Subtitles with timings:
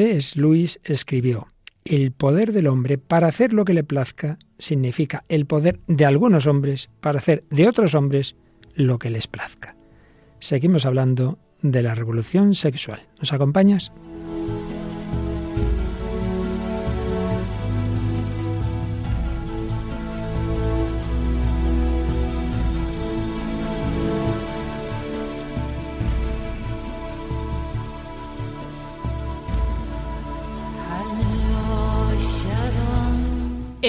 [0.00, 0.40] C.S.
[0.40, 1.48] Lewis escribió,
[1.84, 6.46] el poder del hombre para hacer lo que le plazca significa el poder de algunos
[6.46, 8.34] hombres para hacer de otros hombres
[8.74, 9.76] lo que les plazca.
[10.38, 13.08] Seguimos hablando de la revolución sexual.
[13.18, 13.92] ¿Nos acompañas?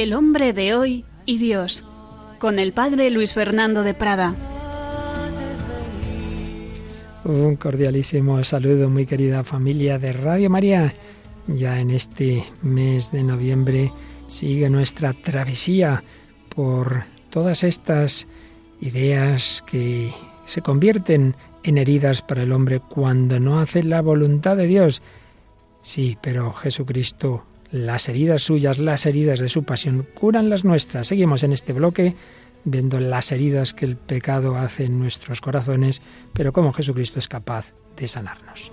[0.01, 1.85] El hombre de hoy y Dios,
[2.39, 4.35] con el padre Luis Fernando de Prada.
[7.23, 10.95] Un cordialísimo saludo, muy querida familia de Radio María.
[11.45, 13.93] Ya en este mes de noviembre
[14.25, 16.03] sigue nuestra travesía
[16.49, 18.27] por todas estas
[18.79, 20.11] ideas que
[20.45, 25.03] se convierten en heridas para el hombre cuando no hace la voluntad de Dios.
[25.83, 31.07] Sí, pero Jesucristo las heridas suyas, las heridas de su pasión, curan las nuestras.
[31.07, 32.15] Seguimos en este bloque
[32.63, 36.01] viendo las heridas que el pecado hace en nuestros corazones,
[36.33, 38.71] pero cómo Jesucristo es capaz de sanarnos.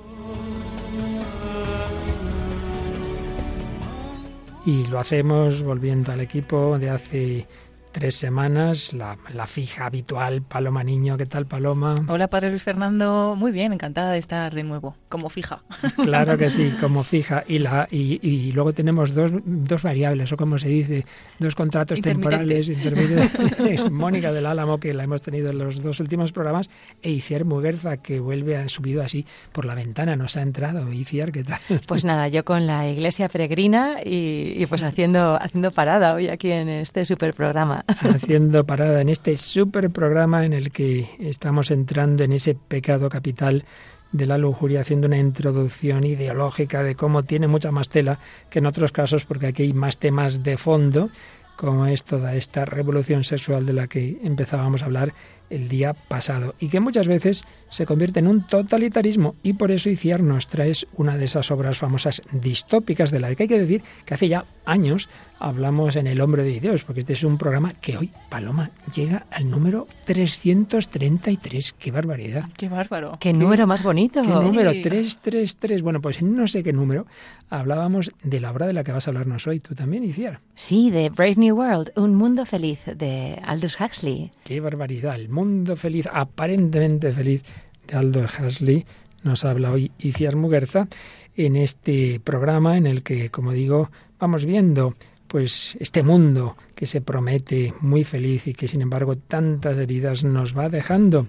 [4.67, 7.47] Y lo hacemos volviendo al equipo de hace
[7.91, 11.17] tres semanas, la, fija habitual, Paloma Niño.
[11.17, 11.95] ¿Qué tal, Paloma?
[12.09, 13.35] Hola, Padre Luis Fernando.
[13.37, 15.63] Muy bien, encantada de estar de nuevo, como fija.
[16.09, 17.45] Claro que sí, como fija.
[17.47, 21.05] Y, la, y, luego tenemos dos, dos, variables, o como se dice,
[21.39, 23.91] dos contratos temporales intermitentes.
[23.91, 26.71] Mónica del Álamo, que la hemos tenido en los dos últimos programas,
[27.03, 30.91] e Iciar Muguerza, que vuelve, ha subido así por la ventana, nos ha entrado.
[30.93, 31.61] Iciar, ¿qué tal?
[31.87, 36.51] Pues nada, yo con la iglesia peregrina y, y pues haciendo, haciendo parada hoy aquí
[36.51, 37.78] en este super programa.
[37.87, 43.65] Haciendo parada en este super programa en el que estamos entrando en ese pecado capital
[44.13, 48.19] de la lujuria, haciendo una introducción ideológica de cómo tiene mucha más tela
[48.51, 51.11] que en otros casos, porque aquí hay más temas de fondo,
[51.57, 55.13] como es toda esta revolución sexual de la que empezábamos a hablar
[55.51, 59.91] el día pasado y que muchas veces se convierte en un totalitarismo y por eso
[59.91, 63.83] Iciar nos trae una de esas obras famosas distópicas de la que hay que decir
[64.05, 67.73] que hace ya años hablamos en El Hombre de Dios, porque este es un programa
[67.75, 71.75] que hoy, Paloma, llega al número 333.
[71.79, 72.45] ¡Qué barbaridad!
[72.57, 73.17] ¡Qué bárbaro!
[73.21, 74.23] ¡Qué, número más bonito!
[74.23, 74.71] ¿Qué número?
[74.71, 75.83] 333.
[75.83, 77.07] Bueno, pues en no sé qué número
[77.51, 79.61] hablábamos de la obra de la que vas a hablarnos hoy.
[79.61, 80.41] ¿Tú también, Iciar?
[80.55, 84.33] Sí, de Brave New World, Un Mundo Feliz, de Aldous Huxley.
[84.45, 85.15] ¡Qué barbaridad!
[85.15, 87.43] El mundo feliz, aparentemente feliz,
[87.87, 88.85] de Aldous Huxley,
[89.23, 90.89] nos habla hoy Iciar Muguerza
[91.37, 93.89] en este programa en el que, como digo,
[94.19, 94.97] vamos viendo
[95.29, 100.59] pues este mundo que se promete muy feliz y que sin embargo tantas heridas nos
[100.59, 101.29] va dejando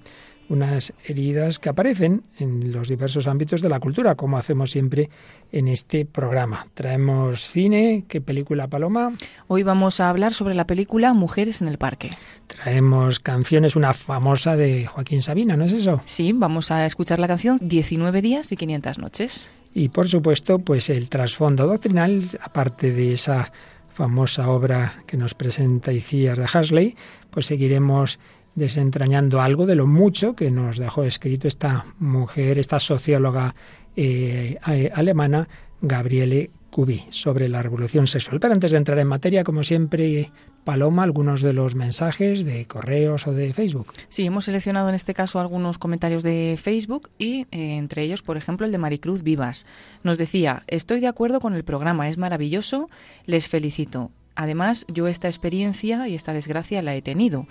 [0.50, 5.10] unas heridas que aparecen en los diversos ámbitos de la cultura, como hacemos siempre
[5.52, 6.68] en este programa.
[6.74, 9.14] Traemos cine, ¿qué película Paloma?
[9.48, 12.12] Hoy vamos a hablar sobre la película Mujeres en el Parque.
[12.48, 16.02] Traemos canciones, una famosa de Joaquín Sabina, ¿no es eso?
[16.06, 19.50] Sí, vamos a escuchar la canción 19 días y 500 noches.
[19.74, 23.52] Y por supuesto, pues el trasfondo doctrinal, aparte de esa
[24.00, 26.96] famosa obra que nos presenta Icías de Hasley,
[27.30, 28.18] pues seguiremos
[28.60, 33.56] desentrañando algo de lo mucho que nos dejó escrito esta mujer, esta socióloga
[33.96, 34.58] eh,
[34.94, 35.50] alemana,
[35.82, 38.40] Gabriele Cubi, sobre la revolución sexual.
[38.40, 40.32] Pero antes de entrar en materia, como siempre,
[40.64, 43.94] Paloma, algunos de los mensajes de correos o de Facebook.
[44.10, 48.38] Sí, hemos seleccionado en este caso algunos comentarios de Facebook y eh, entre ellos, por
[48.38, 49.66] ejemplo, el de Maricruz Vivas.
[50.04, 52.90] Nos decía, estoy de acuerdo con el programa, es maravilloso,
[53.26, 54.12] les felicito.
[54.36, 57.48] Además, yo esta experiencia y esta desgracia la he tenido.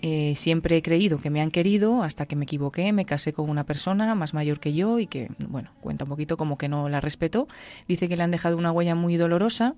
[0.00, 3.50] Eh, siempre he creído que me han querido hasta que me equivoqué, me casé con
[3.50, 6.88] una persona más mayor que yo y que, bueno, cuenta un poquito como que no
[6.88, 7.48] la respeto.
[7.88, 9.74] Dice que le han dejado una huella muy dolorosa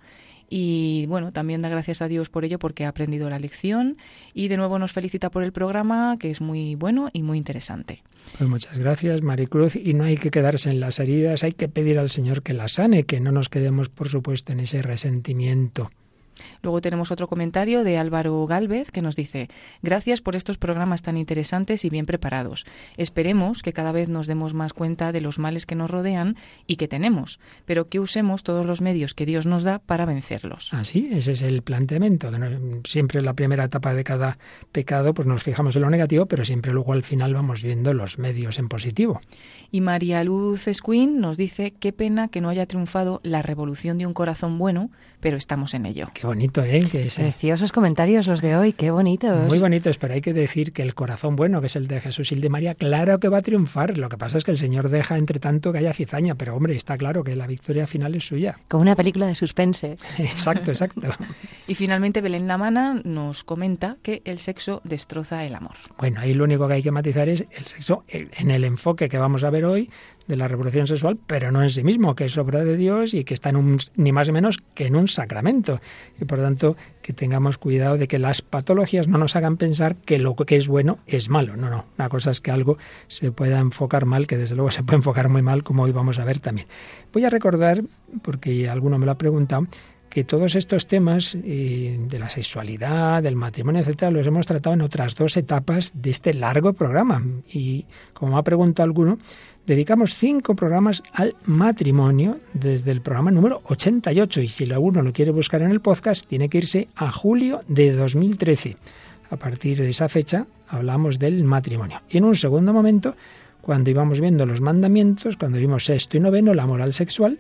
[0.53, 3.97] y bueno, también da gracias a Dios por ello porque ha aprendido la lección
[4.35, 8.03] y de nuevo nos felicita por el programa que es muy bueno y muy interesante.
[8.37, 9.77] Pues muchas gracias, Maricruz.
[9.77, 12.73] Y no hay que quedarse en las heridas, hay que pedir al Señor que las
[12.73, 15.91] sane, que no nos quedemos, por supuesto, en ese resentimiento.
[16.63, 19.49] Luego tenemos otro comentario de Álvaro Galvez que nos dice,
[19.83, 22.67] gracias por estos programas tan interesantes y bien preparados.
[22.97, 26.77] Esperemos que cada vez nos demos más cuenta de los males que nos rodean y
[26.77, 30.73] que tenemos, pero que usemos todos los medios que Dios nos da para vencerlos.
[30.73, 32.31] Así, ese es el planteamiento.
[32.85, 34.39] Siempre en la primera etapa de cada
[34.73, 38.19] pecado pues nos fijamos en lo negativo, pero siempre luego al final vamos viendo los
[38.19, 39.21] medios en positivo.
[39.71, 44.07] Y María Luz Esquin nos dice, qué pena que no haya triunfado la revolución de
[44.07, 44.91] un corazón bueno,
[45.21, 46.09] pero estamos en ello.
[46.15, 46.81] Qué bonito, ¿eh?
[46.83, 49.49] Que Preciosos comentarios los de hoy, qué bonitos.
[49.49, 52.31] Muy bonitos, pero hay que decir que el corazón bueno, que es el de Jesús
[52.31, 53.99] y el de María, claro que va a triunfar.
[53.99, 56.77] Lo que pasa es que el Señor deja entre tanto que haya cizaña, pero hombre,
[56.77, 58.61] está claro que la victoria final es suya.
[58.69, 59.97] Como una película de suspense.
[60.19, 61.09] exacto, exacto.
[61.67, 65.75] y finalmente Belén Lamana nos comenta que el sexo destroza el amor.
[65.99, 69.19] Bueno, ahí lo único que hay que matizar es el sexo en el enfoque que
[69.19, 69.91] vamos a ver hoy
[70.31, 73.25] de la revolución sexual, pero no en sí mismo, que es obra de Dios y
[73.25, 75.81] que está en un, ni más ni menos que en un sacramento.
[76.21, 80.19] Y por tanto, que tengamos cuidado de que las patologías no nos hagan pensar que
[80.19, 81.57] lo que es bueno es malo.
[81.57, 81.87] No, no.
[81.99, 82.79] Una cosa es que algo
[83.09, 86.19] se pueda enfocar mal, que desde luego se puede enfocar muy mal, como hoy vamos
[86.19, 86.69] a ver también.
[87.13, 87.83] Voy a recordar,
[88.23, 89.67] porque alguno me lo ha preguntado,
[90.11, 94.83] que todos estos temas eh, de la sexualidad, del matrimonio, etcétera, los hemos tratado en
[94.83, 97.25] otras dos etapas de este largo programa.
[97.49, 99.19] Y como me ha preguntado alguno,
[99.67, 105.31] dedicamos cinco programas al matrimonio desde el programa número 88 y si alguno lo quiere
[105.31, 108.77] buscar en el podcast tiene que irse a julio de 2013.
[109.31, 112.03] A partir de esa fecha hablamos del matrimonio.
[112.09, 113.15] Y en un segundo momento,
[113.61, 117.39] cuando íbamos viendo los mandamientos, cuando vimos sexto y noveno, la moral sexual,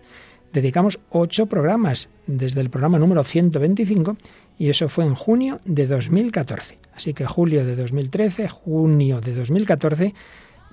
[0.52, 4.17] dedicamos ocho programas desde el programa número 125
[4.58, 6.78] y eso fue en junio de 2014.
[6.94, 10.14] Así que julio de 2013, junio de 2014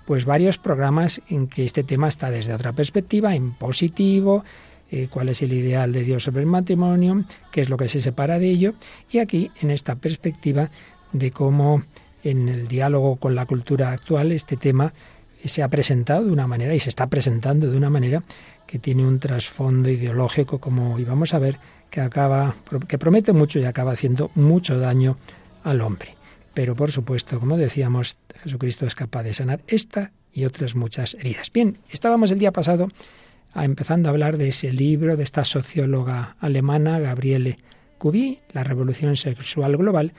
[0.08, 4.46] pues varios programas en que este tema está desde otra perspectiva, en positivo,
[4.90, 8.00] eh, cuál es el ideal de Dios sobre el matrimonio, qué es lo que se
[8.00, 8.74] separa de ello,
[9.12, 10.72] y aquí en esta perspectiva
[11.12, 11.84] de cómo
[12.24, 14.94] en el diálogo con la cultura actual este tema
[15.44, 18.24] se ha presentado de una manera y se está presentando de una manera
[18.66, 21.60] que tiene un trasfondo ideológico, como íbamos a ver,
[21.90, 22.56] que acaba,
[22.88, 25.18] que promete mucho y acaba haciendo mucho daño
[25.66, 26.17] al hombre.
[26.58, 31.52] Pero por supuesto, como decíamos, Jesucristo es capaz de sanar esta y otras muchas heridas.
[31.54, 32.88] Bien, estábamos el día pasado
[33.54, 37.60] empezando a hablar de ese libro de esta socióloga alemana, Gabriele
[38.00, 40.14] Cuby, La Revolución Sexual Global,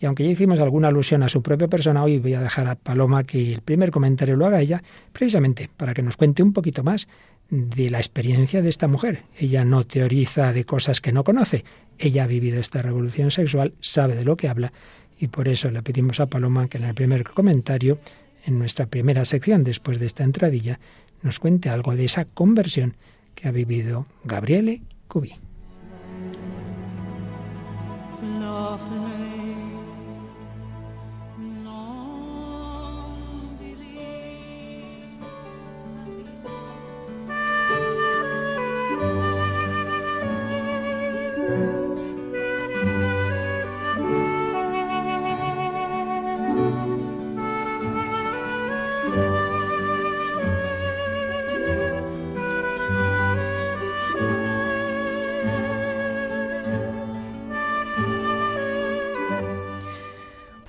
[0.00, 2.74] y aunque ya hicimos alguna alusión a su propia persona, hoy voy a dejar a
[2.74, 6.82] Paloma que el primer comentario lo haga ella, precisamente para que nos cuente un poquito
[6.82, 7.06] más
[7.50, 9.24] de la experiencia de esta mujer.
[9.38, 11.66] Ella no teoriza de cosas que no conoce.
[11.98, 14.72] Ella ha vivido esta revolución sexual, sabe de lo que habla
[15.22, 18.00] y por eso le pedimos a Paloma que en el primer comentario,
[18.44, 20.80] en nuestra primera sección después de esta entradilla,
[21.22, 22.96] nos cuente algo de esa conversión
[23.36, 25.36] que ha vivido Gabriele Cubi.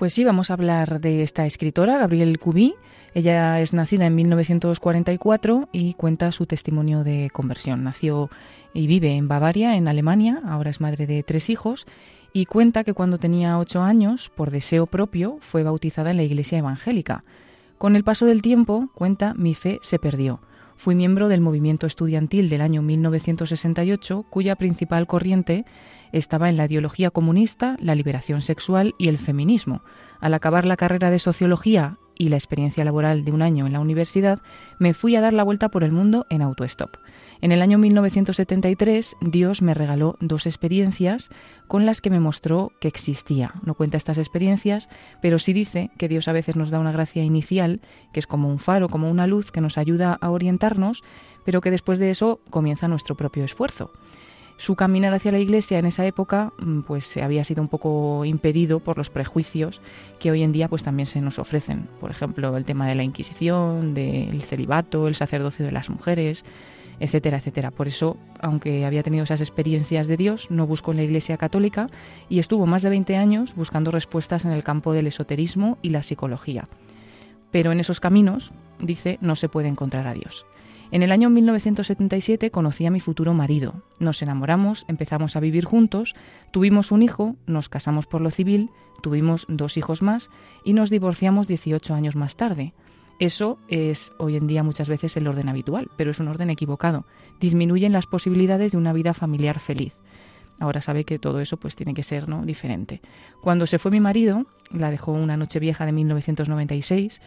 [0.04, 2.74] Pues sí, vamos a hablar de esta escritora, Gabrielle Cuby.
[3.14, 7.84] Ella es nacida en 1944 y cuenta su testimonio de conversión.
[7.84, 8.28] Nació
[8.74, 11.86] y vive en Bavaria, en Alemania, ahora es madre de tres hijos,
[12.34, 16.58] y cuenta que cuando tenía ocho años, por deseo propio, fue bautizada en la iglesia
[16.58, 17.24] evangélica.
[17.78, 20.42] Con el paso del tiempo, cuenta, mi fe se perdió.
[20.76, 25.64] Fui miembro del movimiento estudiantil del año 1968, cuya principal corriente
[26.14, 29.82] estaba en la ideología comunista, la liberación sexual y el feminismo.
[30.20, 33.80] Al acabar la carrera de sociología y la experiencia laboral de un año en la
[33.80, 34.40] universidad,
[34.78, 36.96] me fui a dar la vuelta por el mundo en autostop.
[37.40, 41.30] En el año 1973, Dios me regaló dos experiencias
[41.66, 43.52] con las que me mostró que existía.
[43.64, 44.88] No cuenta estas experiencias,
[45.20, 47.80] pero sí dice que Dios a veces nos da una gracia inicial,
[48.12, 51.02] que es como un faro, como una luz que nos ayuda a orientarnos,
[51.44, 53.90] pero que después de eso comienza nuestro propio esfuerzo.
[54.56, 58.80] Su caminar hacia la Iglesia en esa época mm, pues había sido un poco impedido
[58.80, 59.80] por los prejuicios
[60.18, 61.88] que hoy en día pues también se nos ofrecen.
[62.00, 66.44] Por ejemplo, el tema de la Inquisición, del celibato, el sacerdocio de las mujeres,
[67.00, 67.72] etcétera, etcétera.
[67.72, 71.88] Por eso, aunque había tenido esas experiencias de Dios, no buscó en la Iglesia católica
[72.28, 76.04] y estuvo más de 20 años buscando respuestas en el campo del esoterismo y la
[76.04, 76.68] psicología.
[77.50, 80.46] Pero en esos caminos, dice, no se puede encontrar a Dios.
[80.94, 83.82] En el año 1977 conocí a mi futuro marido.
[83.98, 86.14] Nos enamoramos, empezamos a vivir juntos,
[86.52, 88.70] tuvimos un hijo, nos casamos por lo civil,
[89.02, 90.30] tuvimos dos hijos más
[90.64, 92.74] y nos divorciamos 18 años más tarde.
[93.18, 97.06] Eso es hoy en día muchas veces el orden habitual, pero es un orden equivocado.
[97.40, 99.94] Disminuyen las posibilidades de una vida familiar feliz.
[100.60, 102.46] Ahora sabe que todo eso pues tiene que ser ¿no?
[102.46, 103.00] diferente.
[103.40, 107.20] Cuando se fue mi marido, la dejó una noche vieja de 1996,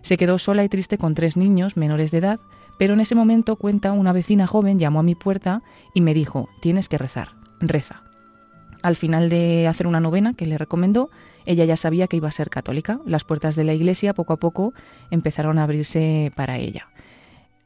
[0.00, 2.40] se quedó sola y triste con tres niños menores de edad
[2.80, 6.48] pero en ese momento cuenta una vecina joven llamó a mi puerta y me dijo,
[6.62, 8.04] tienes que rezar, reza.
[8.80, 11.10] Al final de hacer una novena que le recomendó,
[11.44, 12.98] ella ya sabía que iba a ser católica.
[13.04, 14.72] Las puertas de la iglesia poco a poco
[15.10, 16.88] empezaron a abrirse para ella.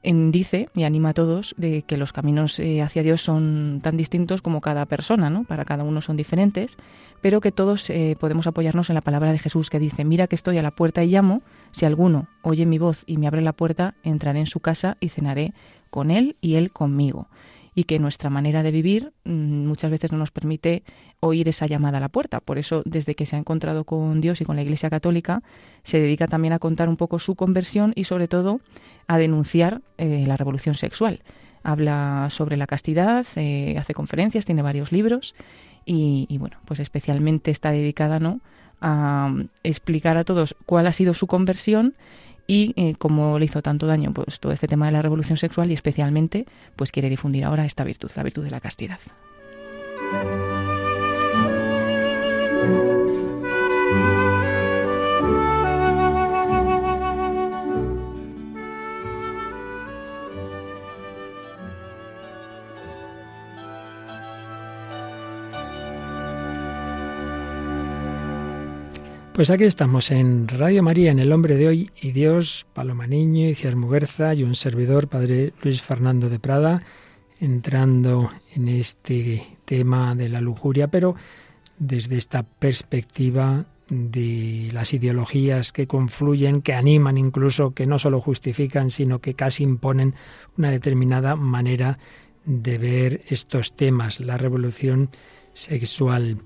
[0.05, 4.43] Dice y anima a todos de que los caminos eh, hacia Dios son tan distintos
[4.43, 5.45] como cada persona, ¿no?
[5.45, 6.77] Para cada uno son diferentes,
[7.23, 10.35] pero que todos eh, podemos apoyarnos en la palabra de Jesús que dice, mira que
[10.35, 11.41] estoy a la puerta y llamo,
[11.73, 15.09] si alguno oye mi voz y me abre la puerta, entraré en su casa y
[15.09, 15.55] cenaré
[15.89, 17.29] con él y él conmigo
[17.75, 20.85] y que nuestra manera de vivir mm, muchas veces no nos permite
[21.21, 22.41] oír esa llamada a la puerta.
[22.41, 25.43] Por eso, desde que se ha encontrado con Dios y con la Iglesia Católica,
[25.83, 28.61] se dedica también a contar un poco su conversión y sobre todo
[29.07, 31.21] a denunciar eh, la revolución sexual.
[31.63, 35.35] Habla sobre la castidad, eh, hace conferencias, tiene varios libros
[35.87, 38.41] y, bueno, pues especialmente está dedicada ¿no?
[38.81, 41.95] a mm, explicar a todos cuál ha sido su conversión
[42.47, 45.71] y eh, como le hizo tanto daño pues todo este tema de la revolución sexual
[45.71, 46.45] y especialmente
[46.77, 48.99] pues quiere difundir ahora esta virtud, la virtud de la castidad.
[69.35, 73.49] Pues aquí estamos en Radio María, en El Hombre de Hoy y Dios, Paloma Niño,
[73.49, 76.85] Iciar Muguerza y un servidor, Padre Luis Fernando de Prada,
[77.41, 81.17] entrando en este tema de la lujuria, pero
[81.81, 88.89] desde esta perspectiva de las ideologías que confluyen, que animan incluso, que no solo justifican,
[88.89, 90.15] sino que casi imponen
[90.57, 91.99] una determinada manera
[92.45, 95.11] de ver estos temas, la revolución
[95.55, 96.37] sexual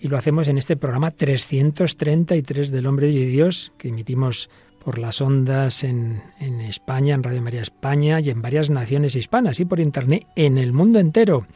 [0.00, 4.48] y lo hacemos en este programa 333 del Hombre y Dios que emitimos
[4.84, 9.60] por las ondas en, en, España, en Radio María España y en varias naciones hispanas
[9.60, 11.46] y por Internet en el mundo entero.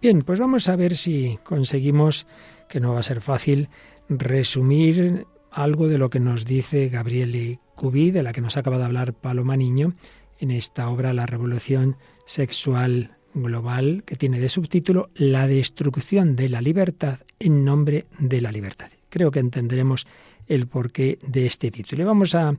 [0.00, 2.26] Bien, pues vamos a ver si conseguimos,
[2.68, 3.68] que no va a ser fácil,
[4.08, 8.84] resumir algo de lo que nos dice Gabriele Cubí, de la que nos acaba de
[8.84, 9.94] hablar Paloma Niño,
[10.38, 16.60] en esta obra La Revolución Sexual global que tiene de subtítulo La destrucción de la
[16.60, 18.90] libertad en nombre de la libertad.
[19.08, 20.06] Creo que entenderemos
[20.46, 22.02] el porqué de este título.
[22.02, 22.56] Y vamos a,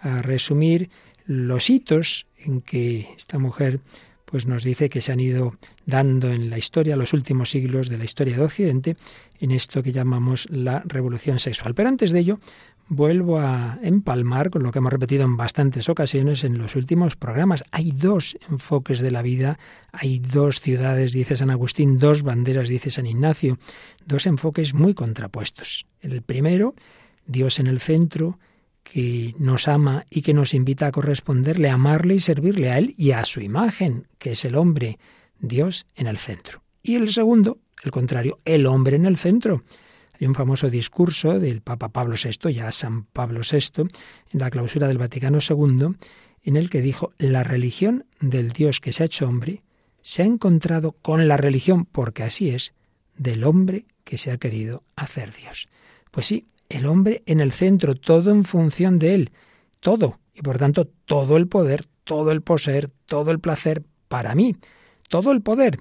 [0.00, 0.90] a resumir
[1.26, 3.80] los hitos en que esta mujer
[4.34, 5.54] pues nos dice que se han ido
[5.86, 8.96] dando en la historia, los últimos siglos de la historia de Occidente,
[9.38, 11.74] en esto que llamamos la revolución sexual.
[11.74, 12.40] Pero antes de ello,
[12.88, 17.64] vuelvo a empalmar con lo que hemos repetido en bastantes ocasiones en los últimos programas.
[17.70, 19.58] Hay dos enfoques de la vida,
[19.92, 23.58] hay dos ciudades, dice San Agustín, dos banderas, dice San Ignacio,
[24.06, 25.86] dos enfoques muy contrapuestos.
[26.00, 26.74] El primero,
[27.26, 28.38] Dios en el centro,
[28.82, 32.94] que nos ama y que nos invita a corresponderle, a amarle y servirle a Él
[32.98, 34.98] y a su imagen, que es el hombre,
[35.40, 36.62] Dios en el centro.
[36.82, 39.64] Y el segundo, el contrario, el hombre en el centro
[40.18, 43.82] hay un famoso discurso del Papa Pablo VI, ya San Pablo VI,
[44.32, 45.96] en la clausura del Vaticano II,
[46.42, 49.62] en el que dijo, la religión del Dios que se ha hecho hombre
[50.02, 52.74] se ha encontrado con la religión, porque así es,
[53.16, 55.68] del hombre que se ha querido hacer Dios.
[56.10, 59.32] Pues sí, el hombre en el centro, todo en función de él,
[59.80, 64.56] todo, y por tanto todo el poder, todo el poseer, todo el placer para mí,
[65.08, 65.80] todo el poder.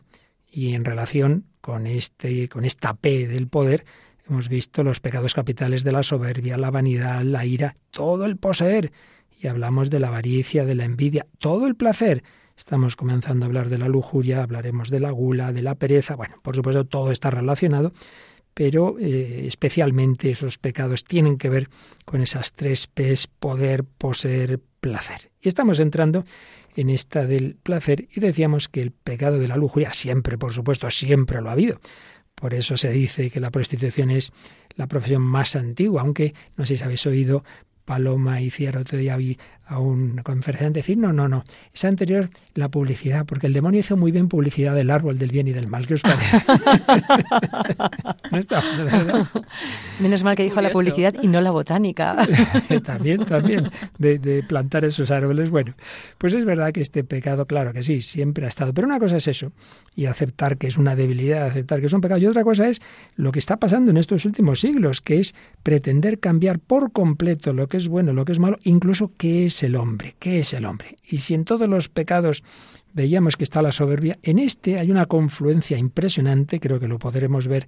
[0.49, 3.85] Y en relación con este con esta P del poder,
[4.33, 8.91] Hemos visto los pecados capitales de la soberbia, la vanidad, la ira, todo el poseer.
[9.39, 12.23] Y hablamos de la avaricia, de la envidia, todo el placer.
[12.57, 16.15] Estamos comenzando a hablar de la lujuria, hablaremos de la gula, de la pereza.
[16.15, 17.93] Bueno, por supuesto, todo está relacionado,
[18.55, 21.69] pero eh, especialmente esos pecados tienen que ver
[22.03, 25.29] con esas tres P's, poder, poseer, placer.
[25.41, 26.25] Y estamos entrando
[26.75, 30.89] en esta del placer y decíamos que el pecado de la lujuria siempre, por supuesto,
[30.89, 31.79] siempre lo ha habido.
[32.35, 34.31] Por eso se dice que la prostitución es
[34.75, 37.43] la profesión más antigua, aunque no sé si habéis oído
[37.85, 39.17] Paloma y Fierro todavía
[39.65, 41.43] a un conferenciante decir, no, no, no,
[41.73, 45.47] es anterior la publicidad, porque el demonio hizo muy bien publicidad del árbol del bien
[45.47, 45.87] y del mal.
[45.87, 46.43] ¿Qué os parece?
[48.31, 49.27] no está, ¿verdad?
[49.99, 52.27] Menos mal que dijo la publicidad y no la botánica.
[52.83, 55.49] también, también, de, de, plantar esos árboles.
[55.49, 55.73] Bueno,
[56.17, 58.73] pues es verdad que este pecado, claro que sí, siempre ha estado.
[58.73, 59.53] Pero una cosa es eso,
[59.95, 62.19] y aceptar que es una debilidad, aceptar que es un pecado.
[62.19, 62.81] Y otra cosa es
[63.15, 67.67] lo que está pasando en estos últimos siglos, que es pretender cambiar por completo lo
[67.67, 70.65] que es bueno, lo que es malo, incluso qué es el hombre, qué es el
[70.65, 70.95] hombre.
[71.07, 72.43] Y si en todos los pecados
[72.93, 77.47] veíamos que está la soberbia, en este hay una confluencia impresionante, creo que lo podremos
[77.47, 77.67] ver,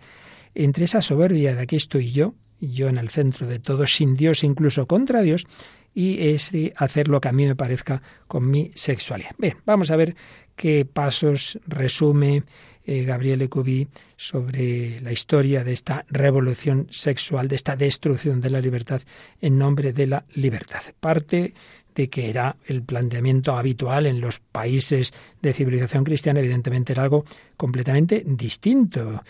[0.55, 4.43] entre esa soberbia de aquí estoy yo, yo en el centro de todo, sin Dios,
[4.43, 5.45] incluso contra Dios,
[5.93, 9.31] y es hacer lo que a mí me parezca con mi sexualidad.
[9.37, 10.15] Bien, vamos a ver
[10.55, 12.43] qué pasos resume
[12.85, 18.61] eh, Gabriele Cubi sobre la historia de esta revolución sexual, de esta destrucción de la
[18.61, 19.01] libertad
[19.41, 20.81] en nombre de la libertad.
[20.99, 21.53] Parte
[21.95, 27.25] de que era el planteamiento habitual en los países de civilización cristiana, evidentemente era algo
[27.57, 29.23] completamente distinto.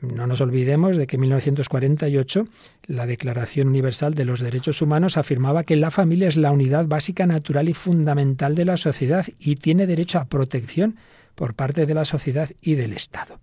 [0.00, 2.48] No nos olvidemos de que en 1948
[2.86, 7.26] la Declaración Universal de los Derechos Humanos afirmaba que la familia es la unidad básica,
[7.26, 10.96] natural y fundamental de la sociedad y tiene derecho a protección
[11.34, 13.40] por parte de la sociedad y del Estado.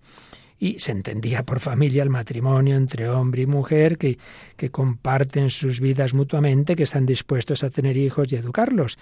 [0.57, 4.17] Y se entendía por familia el matrimonio entre hombre y mujer que,
[4.57, 8.97] que comparten sus vidas mutuamente, que están dispuestos a tener hijos y educarlos.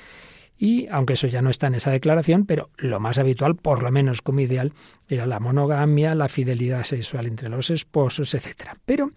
[0.58, 3.92] Y aunque eso ya no está en esa declaración, pero lo más habitual, por lo
[3.92, 4.74] menos como ideal,
[5.08, 8.72] era la monogamia, la fidelidad sexual entre los esposos, etc.
[8.86, 9.12] Pero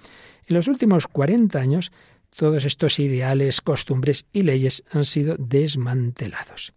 [0.46, 1.92] en los últimos 40 años,
[2.36, 6.74] todos estos ideales, costumbres y leyes han sido desmantelados.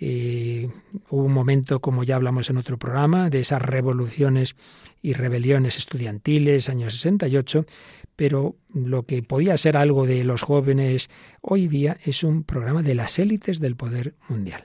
[0.00, 0.68] Eh,
[1.10, 4.54] hubo un momento, como ya hablamos en otro programa, de esas revoluciones
[5.02, 7.66] y rebeliones estudiantiles, años 68,
[8.16, 12.94] pero lo que podía ser algo de los jóvenes hoy día es un programa de
[12.94, 14.64] las élites del poder mundial.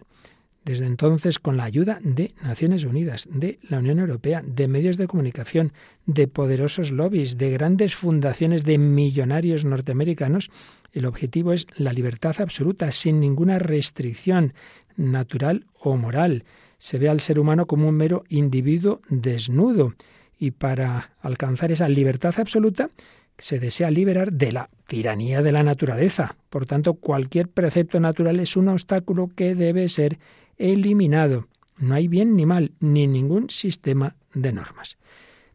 [0.66, 5.08] Desde entonces, con la ayuda de Naciones Unidas, de la Unión Europea, de medios de
[5.08, 5.74] comunicación,
[6.06, 10.50] de poderosos lobbies, de grandes fundaciones de millonarios norteamericanos,
[10.94, 14.54] el objetivo es la libertad absoluta, sin ninguna restricción
[14.98, 16.44] natural o moral.
[16.78, 19.94] Se ve al ser humano como un mero individuo desnudo.
[20.38, 22.90] Y para alcanzar esa libertad absoluta,
[23.38, 26.36] se desea liberar de la tiranía de la naturaleza.
[26.50, 30.20] Por tanto, cualquier precepto natural es un obstáculo que debe ser
[30.58, 31.48] eliminado.
[31.78, 34.98] No hay bien ni mal, ni ningún sistema de normas.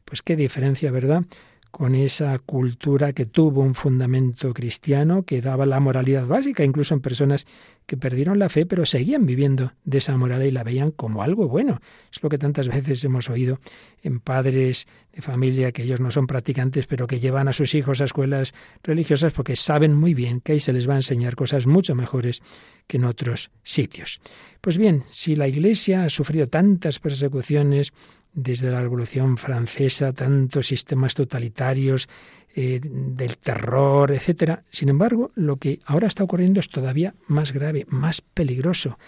[0.05, 1.25] Pues qué diferencia, ¿verdad?
[1.71, 7.01] Con esa cultura que tuvo un fundamento cristiano, que daba la moralidad básica, incluso en
[7.01, 7.47] personas
[7.89, 11.49] que perdieron la fe, pero seguían viviendo de esa moral y la veían como algo
[11.49, 11.81] bueno.
[12.13, 13.61] Es lo que tantas veces hemos oído
[14.03, 18.03] en padres de familia que ellos no son practicantes, pero que llevan a sus hijos
[18.03, 21.67] a escuelas religiosas porque saben muy bien que ahí se les va a enseñar cosas
[21.67, 22.43] mucho mejores
[22.87, 24.21] que en otros sitios.
[24.61, 27.93] Pues bien, si la Iglesia ha sufrido tantas persecuciones,
[28.33, 32.09] desde la Revolución Francesa, tantos sistemas totalitarios,
[32.55, 34.65] eh, del terror, etcétera.
[34.71, 38.99] Sin embargo, lo que ahora está ocurriendo es todavía más grave, más peligroso.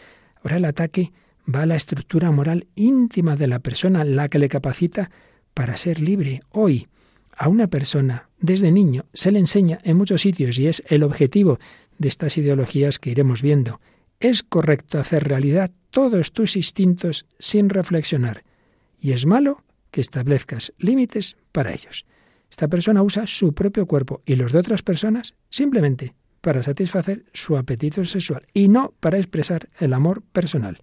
[0.42, 1.12] Ahora el ataque
[1.52, 5.10] va a la estructura moral íntima de la persona, la que le capacita
[5.54, 6.42] para ser libre.
[6.50, 6.88] Hoy,
[7.36, 11.58] a una persona, desde niño, se le enseña en muchos sitios y es el objetivo
[11.98, 13.80] de estas ideologías que iremos viendo.
[14.20, 18.44] Es correcto hacer realidad todos tus instintos sin reflexionar
[19.00, 22.04] y es malo que establezcas límites para ellos.
[22.50, 27.56] Esta persona usa su propio cuerpo y los de otras personas simplemente para satisfacer su
[27.56, 30.82] apetito sexual y no para expresar el amor personal.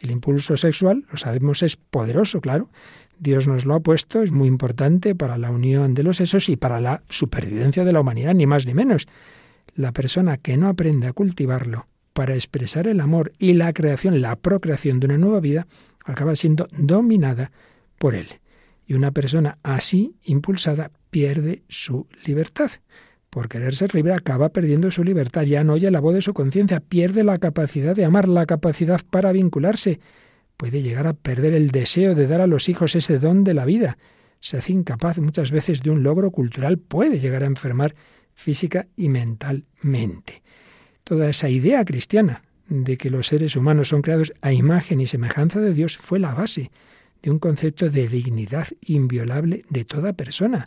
[0.00, 2.68] El impulso sexual, lo sabemos, es poderoso, claro.
[3.18, 6.56] Dios nos lo ha puesto, es muy importante para la unión de los sesos y
[6.56, 9.06] para la supervivencia de la humanidad, ni más ni menos.
[9.74, 14.36] La persona que no aprende a cultivarlo para expresar el amor y la creación, la
[14.36, 15.66] procreación de una nueva vida,
[16.04, 17.50] acaba siendo dominada
[17.98, 18.28] por él.
[18.86, 22.70] Y una persona así impulsada pierde su libertad.
[23.30, 26.34] Por querer ser libre acaba perdiendo su libertad, ya no oye la voz de su
[26.34, 29.98] conciencia, pierde la capacidad de amar, la capacidad para vincularse.
[30.56, 33.64] Puede llegar a perder el deseo de dar a los hijos ese don de la
[33.64, 33.98] vida.
[34.38, 37.96] Se hace incapaz muchas veces de un logro cultural, puede llegar a enfermar
[38.34, 40.44] física y mentalmente.
[41.02, 45.60] Toda esa idea cristiana de que los seres humanos son creados a imagen y semejanza
[45.60, 46.70] de Dios fue la base
[47.22, 50.66] de un concepto de dignidad inviolable de toda persona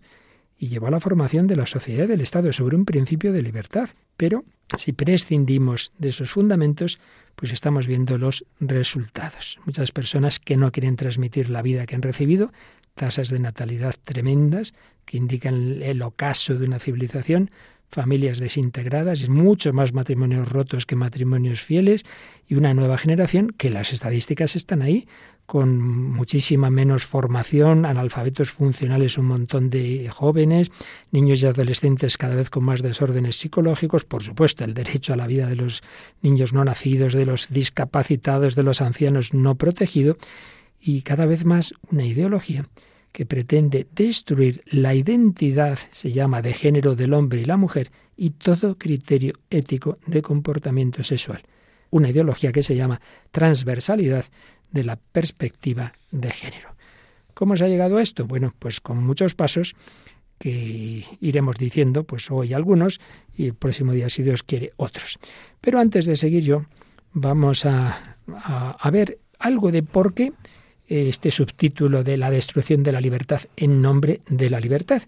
[0.57, 3.43] y llevó a la formación de la sociedad y del Estado sobre un principio de
[3.43, 3.89] libertad.
[4.17, 4.43] Pero
[4.75, 6.99] si prescindimos de esos fundamentos,
[7.35, 9.59] pues estamos viendo los resultados.
[9.65, 12.51] Muchas personas que no quieren transmitir la vida que han recibido,
[12.95, 14.73] tasas de natalidad tremendas
[15.05, 17.51] que indican el ocaso de una civilización,
[17.89, 22.03] familias desintegradas, y mucho más matrimonios rotos que matrimonios fieles
[22.47, 25.07] y una nueva generación que las estadísticas están ahí
[25.47, 30.71] con muchísima menos formación, analfabetos funcionales un montón de jóvenes,
[31.11, 35.25] niños y adolescentes cada vez con más desórdenes psicológicos, por supuesto, el derecho a la
[35.25, 35.83] vida de los
[36.21, 40.17] niños no nacidos, de los discapacitados, de los ancianos no protegidos,
[40.81, 42.67] y cada vez más una ideología
[43.17, 48.29] que pretende destruir la identidad, se llama, de género del hombre y la mujer, y
[48.29, 51.41] todo criterio ético de comportamiento sexual.
[51.89, 53.01] Una ideología que se llama
[53.31, 54.25] transversalidad
[54.69, 56.75] de la perspectiva de género.
[57.33, 58.27] ¿Cómo se ha llegado a esto?
[58.27, 59.73] Bueno, pues con muchos pasos
[60.37, 63.01] que iremos diciendo, pues hoy algunos
[63.35, 65.17] y el próximo día, si Dios quiere, otros.
[65.59, 66.67] Pero antes de seguir yo,
[67.13, 70.33] vamos a, a, ver algo de por qué
[70.87, 75.03] este subtítulo de la destrucción de la libertad en nombre de la libertad.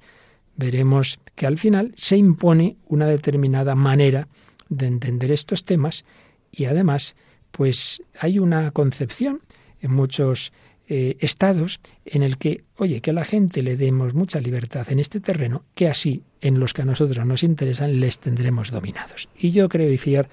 [0.55, 4.27] Veremos que al final se impone una determinada manera
[4.67, 6.05] de entender estos temas
[6.51, 7.15] y además
[7.51, 9.41] pues hay una concepción
[9.81, 10.51] en muchos
[10.87, 14.99] eh, estados en el que, oye, que a la gente le demos mucha libertad en
[14.99, 19.29] este terreno, que así en los que a nosotros nos interesan les tendremos dominados.
[19.37, 20.29] Y yo creo y fiar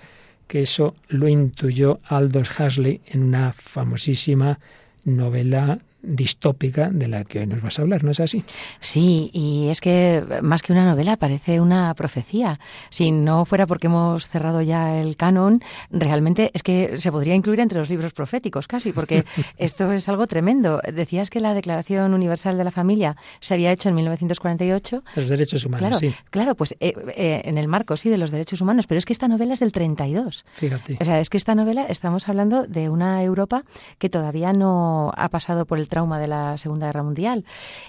[0.47, 4.59] que eso lo intuyó Aldous Huxley en una famosísima
[5.07, 8.45] novela distópica de la que hoy nos vas a hablar, ¿no es así?
[8.81, 12.61] Sí, y es que más que una novela parece una profecía.
[12.91, 17.61] Si no fuera porque hemos cerrado ya el canon, realmente es que se podría incluir
[17.61, 19.25] entre los libros proféticos casi, porque
[19.59, 20.81] esto es algo tremendo.
[20.93, 25.03] Decías que la Declaración Universal de la Familia se había hecho en 1948.
[25.17, 26.15] Los derechos humanos, claro, sí.
[26.31, 29.13] Claro, pues eh, eh, en el marco, sí, de los derechos humanos, pero es que
[29.13, 30.45] esta novela es del 32.
[30.55, 30.99] Fíjate.
[31.01, 33.65] O sea, es que esta novela estamos hablando de una Europa
[33.99, 37.47] que todavía no ha pasado por el trauma de la Segunda Guerra Mundial.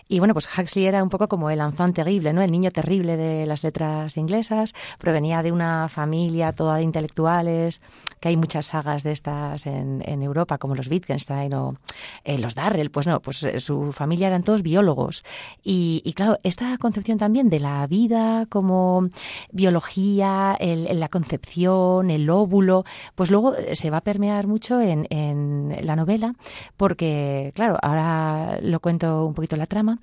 [0.08, 2.42] Y bueno, pues Huxley era un poco como el enfant terrible, ¿no?
[2.42, 4.74] El niño terrible de las letras inglesas.
[4.98, 7.82] Provenía de una familia toda de intelectuales,
[8.22, 11.76] que hay muchas sagas de estas en, Europa, como los Wittgenstein o
[12.24, 12.92] eh, los Darrell.
[12.92, 15.26] Pues no, pues eh, su familia eran todos biólogos.
[15.62, 19.10] Y, claro, esta concepción también de la vida como
[19.52, 25.98] biología, la concepción, el óvulo, pues luego se va a permear mucho en, en la
[25.98, 26.34] novela,
[26.78, 30.00] porque, claro, ahora lo cuento un poquito la trama,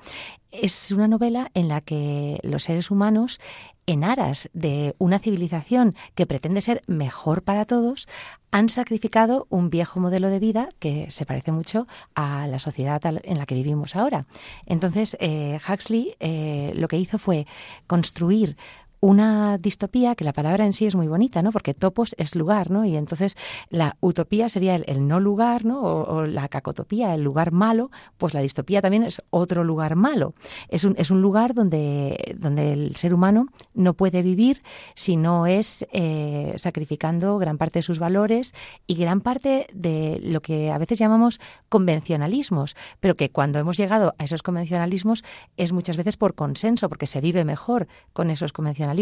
[0.50, 3.40] es una novela en la que los seres humanos,
[3.86, 8.08] en aras de una civilización que pretende ser mejor para todos,
[8.50, 13.36] han sacrificado un viejo modelo de vida que se parece mucho a la sociedad en
[13.36, 14.26] la que vivimos ahora.
[14.64, 17.46] Entonces, eh, Huxley eh, lo que hizo fue
[17.86, 18.56] construir
[19.04, 21.52] una distopía, que la palabra en sí es muy bonita, ¿no?
[21.52, 22.86] Porque topos es lugar, ¿no?
[22.86, 23.36] Y entonces
[23.68, 25.82] la utopía sería el, no lugar, ¿no?
[25.82, 30.32] O, la cacotopía, el lugar malo, pues la distopía también es otro lugar malo.
[30.70, 34.62] Es un, es un lugar donde, donde el ser humano no puede vivir
[34.94, 38.54] si no es eh, sacrificando gran parte de sus valores
[38.86, 44.14] y gran parte de lo que a veces llamamos convencionalismos, pero que cuando hemos llegado
[44.16, 45.24] a esos convencionalismos
[45.58, 48.93] es muchas veces por consenso, porque se vive mejor con esos convencionalismos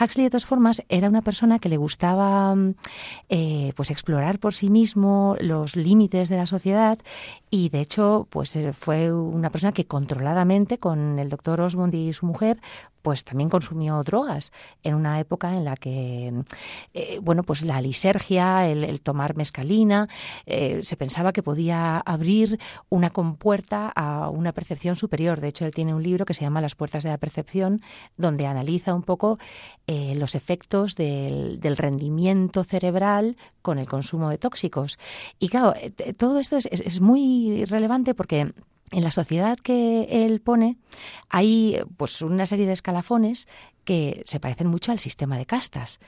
[0.00, 2.74] Huxley, de todas formas, era una persona que le gustaba mm,
[3.28, 6.98] eh, pues explorar por sí mismo los límites de la sociedad
[7.50, 12.12] y, de hecho, pues eh, fue una persona que controladamente, con el doctor Osmond y
[12.12, 12.58] su mujer,
[13.02, 16.32] pues también consumió drogas en una época en la que,
[16.94, 20.08] eh, bueno, pues la lisergia, el, tomar mescalina,
[20.46, 25.40] eh, se pensaba que podía abrir una compuerta a una percepción superior.
[25.40, 27.82] De hecho, él tiene un libro que se llama Las puertas de la percepción,
[28.16, 29.38] donde analiza un poco
[29.86, 34.98] eh, los efectos del, rendimiento cerebral con el consumo de tóxicos.
[35.38, 35.74] Y claro,
[36.18, 38.52] todo esto es muy relevante porque
[38.92, 40.76] en la sociedad que él pone
[41.28, 43.48] hay pues una serie de escalafones
[43.84, 45.98] que se parecen mucho al sistema de castas.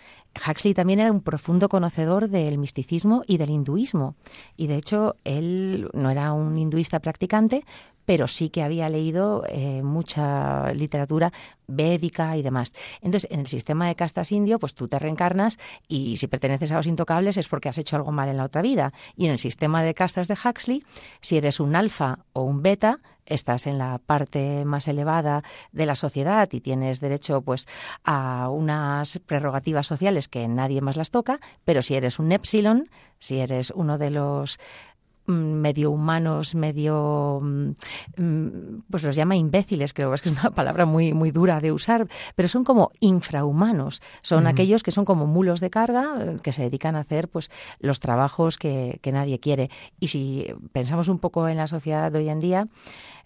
[0.49, 4.14] Huxley también era un profundo conocedor del misticismo y del hinduismo
[4.57, 7.64] y de hecho él no era un hinduista practicante,
[8.05, 11.33] pero sí que había leído eh, mucha literatura
[11.67, 12.75] védica y demás.
[13.01, 16.77] Entonces, en el sistema de castas indio, pues tú te reencarnas y si perteneces a
[16.77, 18.93] los intocables es porque has hecho algo mal en la otra vida.
[19.17, 20.83] Y en el sistema de castas de Huxley,
[21.21, 25.95] si eres un alfa o un beta, estás en la parte más elevada de la
[25.95, 27.67] sociedad y tienes derecho pues
[28.05, 32.88] a unas prerrogativas sociales que nadie más las toca, pero si eres un epsilon,
[33.19, 34.59] si eres uno de los
[35.27, 37.71] medio humanos, medio, mm,
[38.17, 42.07] mm, pues los llama imbéciles, creo que es una palabra muy, muy dura de usar,
[42.35, 46.63] pero son como infrahumanos, son aquellos que son como mulos de carga eh, que se
[46.63, 49.71] dedican a hacer pues los trabajos que, que nadie quiere.
[50.01, 52.69] Y si pensamos un poco en la sociedad de hoy en día,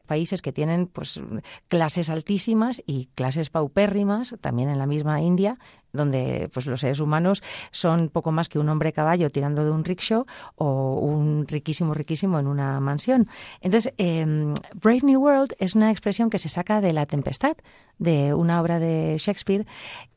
[0.09, 1.23] países que tienen pues
[1.69, 5.59] clases altísimas y clases paupérrimas, también en la misma India,
[5.93, 9.85] donde pues los seres humanos son poco más que un hombre caballo tirando de un
[9.85, 13.29] rickshaw o un riquísimo riquísimo en una mansión.
[13.61, 17.57] Entonces, em, Brave New World es una expresión que se saca de La Tempestad,
[17.99, 19.67] de una obra de Shakespeare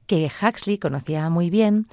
[0.08, 1.88] que Huxley conocía muy bien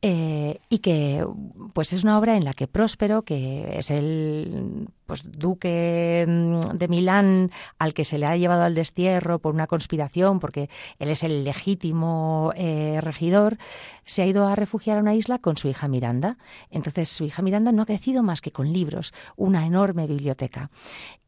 [0.00, 1.26] eh, y que
[1.72, 6.86] pues es una obra en la que Próspero, que es el pues, duque mm, de
[6.86, 11.24] Milán al que se le ha llevado al destierro por una conspiración, porque él es
[11.24, 13.58] el legítimo eh, regidor,
[14.04, 16.38] se ha ido a refugiar a una isla con su hija Miranda.
[16.70, 20.70] Entonces su hija Miranda no ha crecido más que con libros, una enorme biblioteca.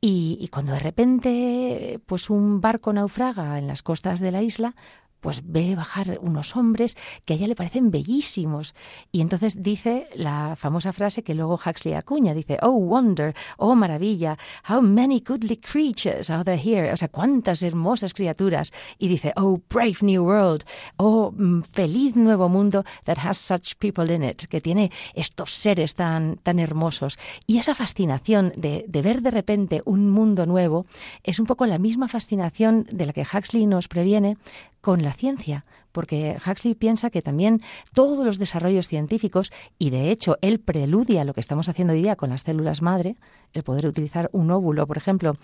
[0.01, 4.77] Y, y cuando de repente pues un barco naufraga en las costas de la isla,
[5.21, 8.75] pues ve bajar unos hombres que a ella le parecen bellísimos.
[9.13, 14.39] Y entonces dice la famosa frase que luego Huxley acuña, dice, oh wonder, oh maravilla,
[14.69, 18.73] how many goodly creatures are there here, o sea, cuántas hermosas criaturas.
[18.99, 20.65] Y dice, oh brave new world,
[20.97, 25.95] oh mm, feliz nuevo mundo that has such people in it, que tiene estos seres
[25.95, 27.19] tan, tan hermosos.
[27.47, 30.87] Y esa fascinación de, de ver de repente un mundo nuevo
[31.23, 34.37] es un poco la misma fascinación de la que Huxley nos previene
[34.81, 37.63] con la ciencia, porque Huxley piensa que también
[37.93, 42.17] todos los desarrollos científicos, y de hecho él preludia lo que estamos haciendo hoy día
[42.17, 43.17] con las células madre,
[43.53, 45.37] el poder utilizar un óvulo, por ejemplo,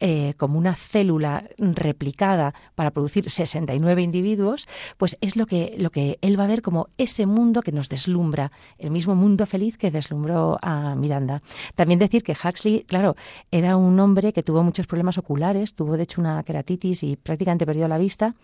[0.00, 6.18] eh, como una célula replicada para producir 69 individuos, pues es lo que, lo que
[6.20, 9.90] él va a ver como ese mundo que nos deslumbra, el mismo mundo feliz que
[9.90, 11.42] deslumbró a Miranda.
[11.74, 13.16] También decir que Huxley, claro,
[13.50, 17.66] era un hombre que tuvo muchos problemas oculares, tuvo de hecho una queratitis y prácticamente
[17.66, 18.34] perdió la vista,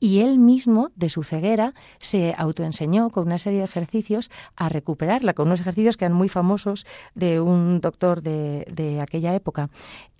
[0.00, 5.34] y él mismo, de su ceguera, se autoenseñó con una serie de ejercicios a recuperarla,
[5.34, 9.70] con unos ejercicios que eran muy famosos de un doctor de, de aquella época.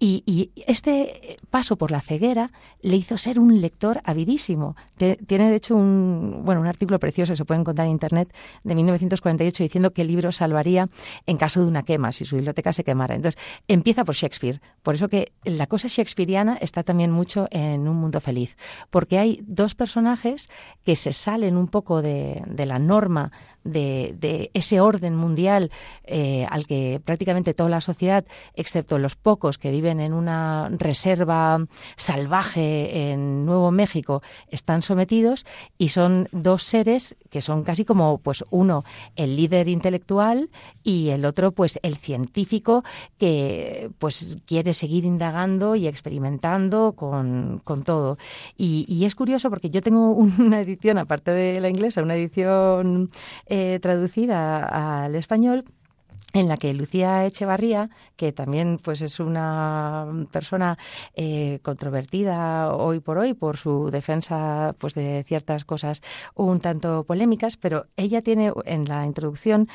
[0.01, 4.77] Y, este paso por la ceguera le hizo ser un lector avidísimo.
[5.27, 8.33] tiene, de hecho, un, bueno, un artículo precioso, se puede encontrar en Internet,
[8.63, 10.89] de 1948, diciendo el libro salvaría
[11.27, 13.15] en caso de una quema, si su biblioteca se quemara.
[13.15, 14.61] Entonces, empieza por Shakespeare.
[14.83, 18.57] Por eso que la cosa shakespeariana está también mucho en Un Mundo Feliz,
[18.91, 20.49] porque hay dos personajes
[20.85, 23.33] que se salen un poco de, de la norma
[23.73, 25.71] de, ese orden mundial
[26.05, 31.65] eh, al que prácticamente toda la sociedad, excepto los pocos que viven en una reserva
[31.97, 38.45] salvaje en Nuevo México, están sometidos y son dos seres que son casi como pues
[38.51, 38.85] uno
[39.17, 40.51] el líder intelectual
[40.83, 42.85] y el otro pues el científico
[43.19, 48.19] que pues quiere seguir indagando y experimentando con, todo.
[48.57, 53.11] Y, es curioso porque yo tengo una edición, aparte de la inglesa, una edición
[53.81, 55.64] traducida al español
[56.35, 60.77] en la que Lucía Echevarría, que también pues es una persona
[61.14, 66.03] eh, controvertida hoy por hoy por su defensa pues de ciertas cosas
[66.35, 69.68] un tanto polémicas, pero ella tiene en la introducción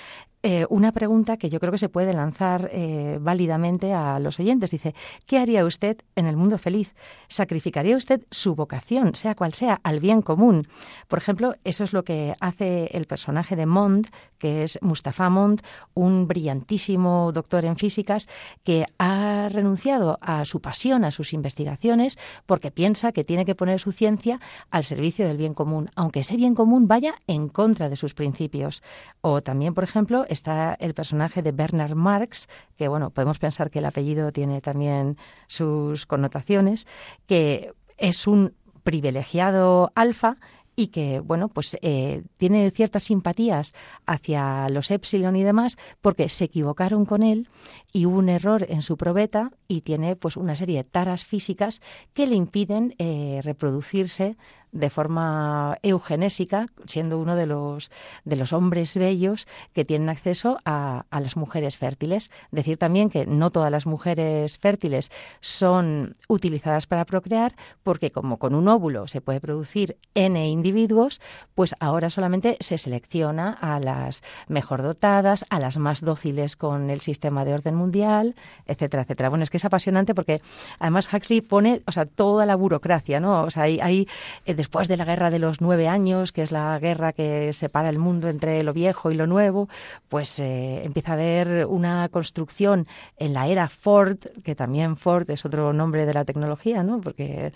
[0.46, 4.72] eh, una pregunta que yo creo que se puede lanzar eh, válidamente a los oyentes.
[4.72, 4.94] Dice,
[5.26, 6.94] ¿qué haría usted en el mundo feliz?
[7.30, 10.68] ¿Sacrificaría usted su vocación, sea cual sea, al bien común?
[11.08, 15.62] Por ejemplo, eso es lo que hace el personaje de Mond, que es Mustafa Mond,
[15.94, 18.28] un brillantísimo doctor en físicas
[18.66, 23.80] que ha renunciado a su pasión, a sus investigaciones, porque piensa que tiene que poner
[23.80, 27.96] su ciencia al servicio del bien común, aunque ese bien común vaya en contra de
[27.96, 28.84] sus principios.
[29.22, 33.80] O también, por ejemplo, está el personaje de Bernard Marx, que bueno, podemos pensar que
[33.80, 35.17] el apellido tiene también
[35.48, 36.88] sus connotaciones,
[37.28, 40.38] que es un privilegiado alfa
[40.76, 43.74] y que, bueno, pues eh, tiene ciertas simpatías
[44.06, 47.48] hacia los Epsilon y demás porque se equivocaron con él
[47.91, 51.82] y hubo un error en su probeta y tiene pues una serie de taras físicas
[52.13, 54.36] que le impiden eh, reproducirse
[54.74, 57.92] de forma eugenésica, siendo uno de los,
[58.26, 62.32] de los hombres bellos que tienen acceso a, las mujeres fértiles.
[62.52, 68.56] Decir también que no todas las mujeres fértiles son utilizadas para procrear, porque como con
[68.56, 71.22] un óvulo se puede producir N individuos,
[71.56, 77.00] pues ahora solamente se selecciona a las mejor dotadas, a las más dóciles con el
[77.00, 79.30] sistema de orden mundial, etcétera, etcétera.
[79.30, 80.42] Bueno, es que es apasionante porque
[80.80, 83.44] además Huxley pone, o sea, toda la burocracia, ¿no?
[83.44, 84.08] O sea, hay, hay
[84.46, 87.89] eh, después de la guerra de los nueve años, que es la guerra que separa
[87.89, 89.67] el mundo entre lo viejo y lo nuevo,
[90.08, 95.43] pues eh, empieza a haber una construcción en la era Ford, que también Ford es
[95.43, 97.02] otro nombre de la tecnología, ¿no?
[97.02, 97.52] Porque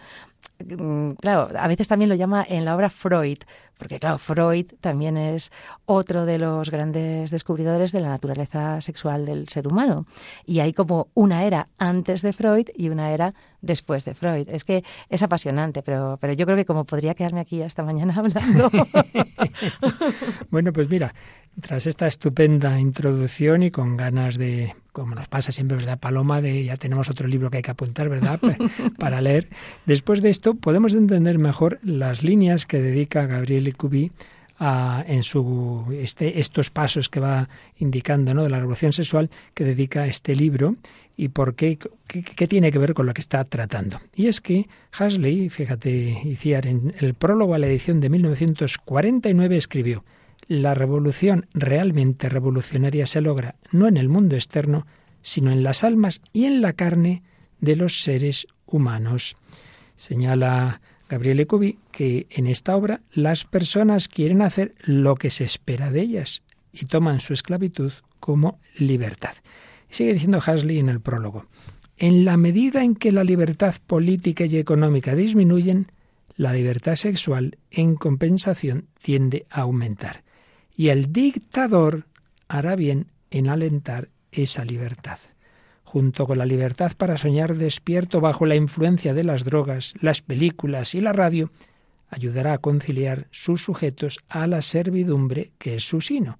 [0.59, 3.39] mm, claro, a veces también lo llama en la obra Freud,
[3.77, 5.49] porque claro, Freud también es
[5.85, 10.07] otro de los grandes descubridores de la naturaleza sexual del ser humano.
[10.45, 14.47] Y hay como una era antes de Freud y una era después de Freud.
[14.49, 18.13] Es que es apasionante, pero, pero yo creo que como podría quedarme aquí esta mañana
[18.17, 18.69] hablando.
[20.49, 21.13] bueno, pues mira,
[21.61, 26.41] tras esta estupenda introducción y con ganas de, como nos pasa siempre, ¿verdad, Paloma?
[26.41, 28.39] De ya tenemos otro libro que hay que apuntar, ¿verdad?
[28.99, 29.47] Para leer.
[29.85, 33.67] Después de esto, podemos entender mejor las líneas que dedica Gabriel
[34.59, 38.43] En su este, estos pasos que va indicando ¿no?
[38.43, 40.77] de la revolución sexual que dedica este libro
[41.15, 43.99] y por qué, qué, tiene que ver con lo que está tratando.
[44.15, 44.67] Y es que
[44.97, 50.03] Hasley, fíjate, Iciar, en el prólogo a la edición de 1949 escribió
[50.47, 54.87] la revolución realmente revolucionaria se logra no en el mundo externo,
[55.21, 57.23] sino en las almas y en la carne
[57.59, 59.35] de los seres humanos.
[59.95, 65.91] Señala Gabriele Cubi que en esta obra las personas quieren hacer lo que se espera
[65.91, 66.41] de ellas
[66.73, 69.35] y toman su esclavitud como libertad.
[69.89, 71.45] sigue diciendo Hasley en el prólogo.
[71.97, 75.91] En la medida en que la libertad política y económica disminuyen,
[76.35, 80.23] la libertad sexual, en compensación, tiende a aumentar.
[80.75, 82.05] Y el dictador
[82.47, 85.17] hará bien en alentar esa libertad.
[85.87, 90.93] Junto con la libertad para soñar despierto bajo la influencia de las drogas, las películas
[90.95, 91.49] y la radio,
[92.09, 96.39] ayudará a conciliar sus sujetos a la servidumbre que es su sino.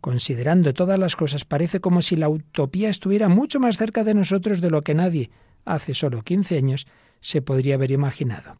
[0.00, 4.62] Considerando todas las cosas, parece como si la utopía estuviera mucho más cerca de nosotros
[4.62, 5.28] de lo que nadie,
[5.66, 6.86] hace solo 15 años,
[7.20, 8.56] se podría haber imaginado.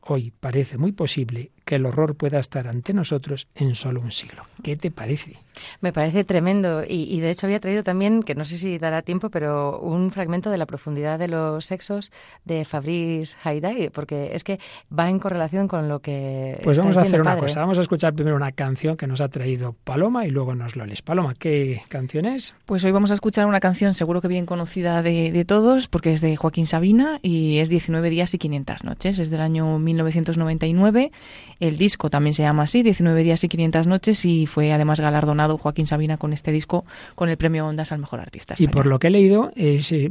[0.00, 4.46] Hoy parece muy posible que el horror pueda estar ante nosotros en solo un siglo.
[4.64, 5.36] ¿Qué te parece?
[5.80, 9.30] Me parece tremendo y, de hecho había traído también, que no sé si dará tiempo,
[9.30, 12.12] pero un fragmento de la profundidad de los sexos
[12.44, 14.58] de Fabrice Haidai, porque es que
[14.96, 16.60] va en correlación con lo que...
[16.62, 19.28] Pues vamos a hacer una cosa, vamos a escuchar primero una canción que nos ha
[19.28, 21.02] traído Paloma y luego nos lo lees.
[21.02, 22.54] Paloma, ¿qué canción es?
[22.66, 26.12] Pues hoy vamos a escuchar una canción seguro que bien conocida de, de todos, porque
[26.12, 31.12] es de Joaquín Sabina y es 19 días y 500 noches, es del año 1999.
[31.60, 35.49] El disco también se llama así, 19 días y 500 noches, y fue además galardonado
[35.58, 36.84] Joaquín Sabina con este disco
[37.14, 38.54] con el premio Ondas al mejor artista.
[38.58, 39.52] Y por lo que he leído,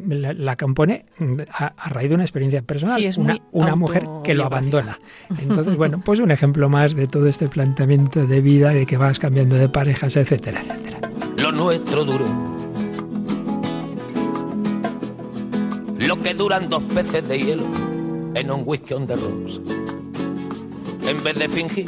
[0.08, 1.06] la, compone
[1.52, 5.00] a, raíz de una experiencia personal, es una, una mujer que lo abandona.
[5.42, 9.20] Entonces, bueno, pues un ejemplo más de todo este planteamiento de vida, de que vas
[9.20, 11.00] cambiando de parejas, etcétera, etcétera.
[11.42, 12.26] Lo nuestro duro.
[15.98, 17.64] Lo que duran dos peces de hielo
[18.36, 19.60] en un whisky on the rocks.
[21.08, 21.88] En vez de fingir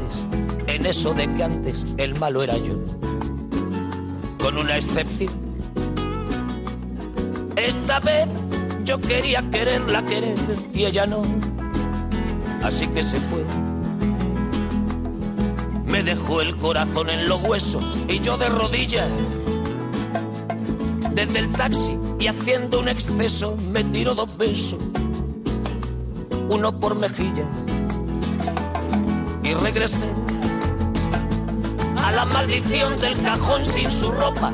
[0.81, 2.73] en eso de que antes el malo era yo,
[4.39, 5.31] con una excepción.
[7.55, 8.27] Esta vez
[8.83, 10.35] yo quería quererla querer
[10.73, 11.21] y ella no,
[12.63, 13.43] así que se fue.
[15.85, 19.07] Me dejó el corazón en los huesos y yo de rodillas.
[21.13, 24.79] Desde el taxi y haciendo un exceso me tiró dos besos,
[26.49, 27.45] uno por mejilla.
[29.43, 30.07] Y regresé
[32.21, 34.51] la maldición del cajón sin su ropa,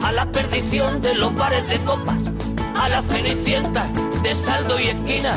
[0.00, 2.14] a la perdición de los bares de copas,
[2.76, 3.88] a la cenicienta
[4.22, 5.34] de saldo y esquina.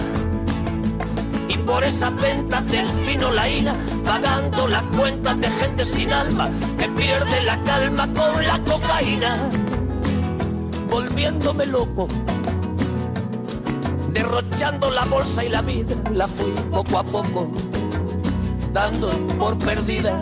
[1.47, 3.73] Y por esas ventas del fino la ira,
[4.05, 9.35] pagando las cuentas de gente sin alma que pierde la calma con la cocaína
[10.91, 12.07] volviéndome loco.
[14.13, 17.47] Derrochando la bolsa y la vida, la fui poco a poco,
[18.71, 19.09] dando
[19.39, 20.21] por perdida.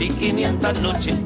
[0.00, 1.20] y 500 noches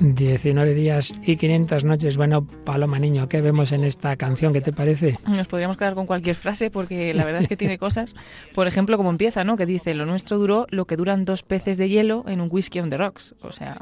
[0.00, 2.16] 19 días y 500 noches.
[2.16, 4.52] Bueno, Paloma Niño, ¿qué vemos en esta canción?
[4.52, 5.18] ¿Qué te parece?
[5.26, 8.14] Nos podríamos quedar con cualquier frase porque la verdad es que tiene cosas.
[8.54, 9.56] Por ejemplo, como empieza, ¿no?
[9.56, 12.78] Que dice, lo nuestro duró lo que duran dos peces de hielo en un whisky
[12.80, 13.34] on the rocks.
[13.42, 13.78] O sea,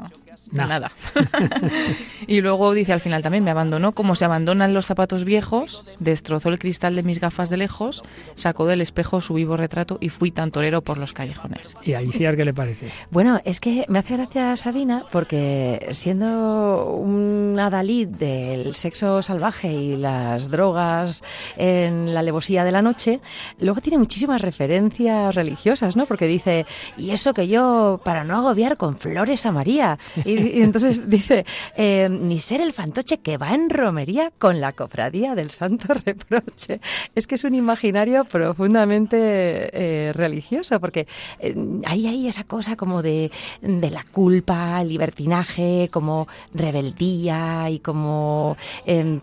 [0.51, 0.91] nada.
[2.27, 6.49] y luego dice al final también, me abandonó como se abandonan los zapatos viejos, destrozó
[6.49, 8.03] el cristal de mis gafas de lejos,
[8.35, 11.75] sacó del espejo su vivo retrato y fui tan torero por los callejones.
[11.83, 12.89] ¿Y a Iciar qué le parece?
[13.11, 19.97] Bueno, es que me hace gracia Sabina porque siendo un adalid del sexo salvaje y
[19.97, 21.23] las drogas
[21.57, 23.19] en la alevosía de la noche,
[23.59, 26.05] luego tiene muchísimas referencias religiosas, ¿no?
[26.05, 26.65] Porque dice,
[26.97, 29.97] y eso que yo, para no agobiar con flores a María,
[30.27, 31.45] Y, entonces dice,
[31.77, 36.81] eh, ni ser el fantoche que va en romería con la cofradía del Santo Reproche.
[37.15, 41.07] Es que es un imaginario profundamente eh, religioso, porque
[41.39, 41.55] eh,
[41.85, 48.57] ahí hay esa cosa como de, de la culpa, libertinaje, como rebeldía y como,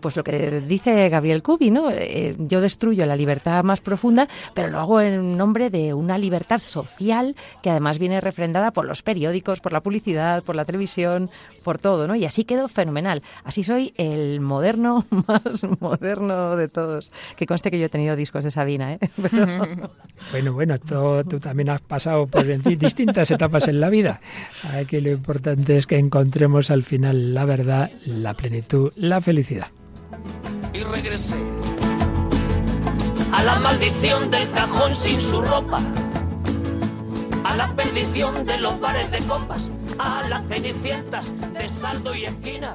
[0.01, 1.89] pues lo que dice Gabriel Cubi, ¿no?
[2.37, 7.35] yo destruyo la libertad más profunda, pero lo hago en nombre de una libertad social
[7.61, 10.94] que además viene refrendada por los periódicos, por la publicidad, por la televisión,
[11.63, 12.15] por todo, ¿no?
[12.15, 13.23] Y así quedó fenomenal.
[13.43, 17.11] Así soy el moderno más moderno de todos.
[17.35, 18.99] Que conste que yo he tenido discos de Sabina, ¿eh?
[20.31, 22.45] Bueno, bueno, tú, también has pasado por
[22.77, 24.21] distintas etapas en la vida.
[24.63, 29.67] Aquí lo importante es que encontremos al final la verdad, la plenitud, la felicidad.
[30.73, 31.35] Y regresé
[33.33, 35.81] a la maldición del cajón sin su ropa
[37.45, 39.69] a la perdición de los bares de copas,
[39.99, 42.73] a las cenicientas de saldo y esquina.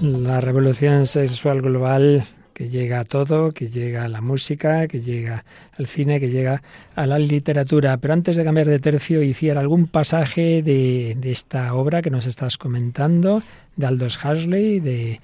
[0.00, 5.44] La revolución sexual global que llega a todo, que llega a la música, que llega
[5.76, 6.62] al cine, que llega
[6.94, 7.96] a la literatura.
[7.96, 12.26] Pero antes de cambiar de tercio, hiciera algún pasaje de, de esta obra que nos
[12.26, 13.42] estás comentando,
[13.76, 15.20] de Aldous Huxley, de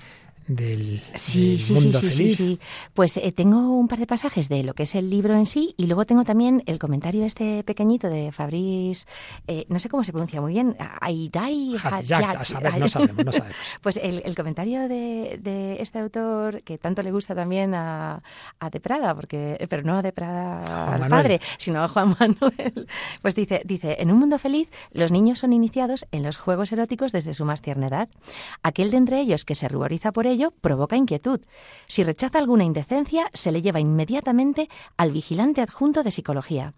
[0.50, 2.60] del, sí, sí, sí, sí, sí, sí,
[2.92, 5.74] Pues eh, tengo un par de pasajes de lo que es el libro en sí
[5.76, 9.06] y luego tengo también el comentario este pequeñito de Fabrice,
[9.46, 12.02] eh, no sé cómo se pronuncia muy bien, Aidai a
[12.44, 13.56] saber, no sabemos, no sabemos.
[13.82, 18.22] Pues el, el comentario de, de, este autor que tanto le gusta también a,
[18.58, 22.88] a De Prada, porque, pero no a De Prada al padre, sino a Juan Manuel,
[23.22, 27.12] pues dice, dice, en un mundo feliz los niños son iniciados en los juegos eróticos
[27.12, 28.08] desde su más tierna edad.
[28.62, 31.40] Aquel de entre ellos que se ruboriza por ello provoca inquietud.
[31.86, 36.72] Si rechaza alguna indecencia, se le lleva inmediatamente al vigilante adjunto de psicología.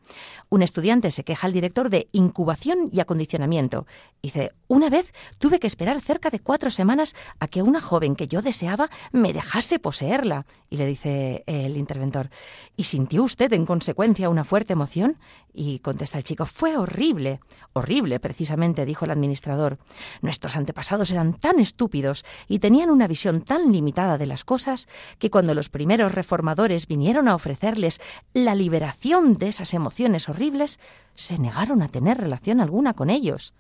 [0.48, 3.86] Un estudiante se queja al director de incubación y acondicionamiento.
[4.22, 8.26] Dice, una vez tuve que esperar cerca de cuatro semanas a que una joven que
[8.26, 10.46] yo deseaba me dejase poseerla.
[10.70, 12.30] Y le dice el interventor,
[12.76, 15.18] ¿y sintió usted en consecuencia una fuerte emoción?
[15.52, 17.40] Y contesta el chico, fue horrible.
[17.74, 19.78] Horrible, precisamente, dijo el administrador.
[20.22, 24.88] Nuestros antepasados eran tan estúpidos y tenían una visión tan limitada de las cosas
[25.18, 28.00] que cuando los primeros reformadores vinieron a ofrecerles
[28.32, 30.80] la liberación de esas emociones horribles,
[31.14, 33.52] se negaron a tener relación alguna con ellos.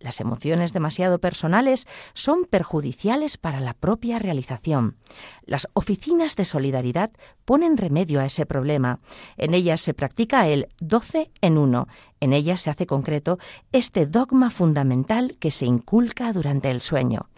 [0.00, 4.96] Las emociones demasiado personales son perjudiciales para la propia realización.
[5.44, 7.12] Las oficinas de solidaridad
[7.44, 8.98] ponen remedio a ese problema.
[9.36, 11.86] En ellas se practica el 12 en uno.
[12.18, 13.38] En ellas se hace concreto
[13.70, 17.28] este dogma fundamental que se inculca durante el sueño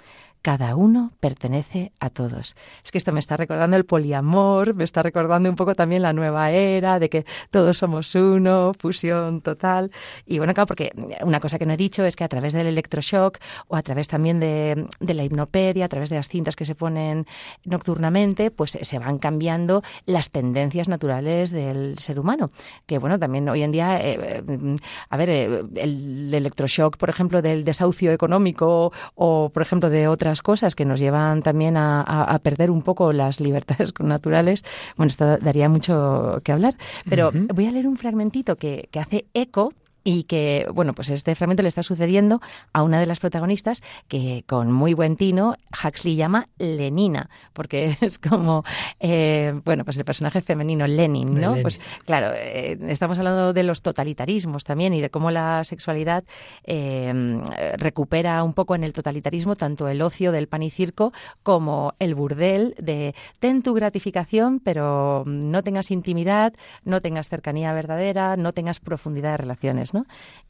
[0.49, 2.57] cada uno pertenece a todos.
[2.83, 6.15] Es que esto me está recordando el poliamor, me está recordando un poco también la
[6.15, 9.91] nueva era de que todos somos uno, fusión total.
[10.25, 10.91] Y bueno, claro, porque
[11.21, 13.37] una cosa que no he dicho es que a través del electroshock
[13.67, 17.27] o a través también de, la hipnopedia, a través de las cintas que se ponen
[17.67, 22.53] nocturnamente, pues se van cambiando las tendencias naturales del ser humano.
[22.87, 24.77] Que bueno, también hoy en día, eh, eh,
[25.11, 30.38] a ver, eh, el electroshock, por ejemplo, del desahucio económico o, por ejemplo, de otras
[30.43, 34.65] cosas que nos llevan también a, perder un poco las libertades naturales,
[34.97, 36.75] bueno, esto daría mucho que hablar.
[37.09, 39.73] Pero voy a leer un fragmentito que, que hace eco
[40.05, 42.41] y que, bueno, pues este fragmento le está sucediendo
[42.73, 48.19] a una de las protagonistas que con muy buen tino Huxley llama Lenina, porque es
[48.19, 48.65] como,
[49.01, 51.57] eh, bueno, pues el personaje femenino Lenin, ¿no?
[51.63, 56.25] Pues claro, eh, estamos hablando de los totalitarismos también y de cómo la sexualidad
[56.65, 57.41] eh,
[57.77, 62.15] recupera un poco en el totalitarismo tanto el ocio del pan y circo como el
[62.15, 68.81] burdel de ten tu gratificación, pero no tengas intimidad, no tengas cercanía verdadera, no tengas
[68.81, 69.88] profundidad de relaciones,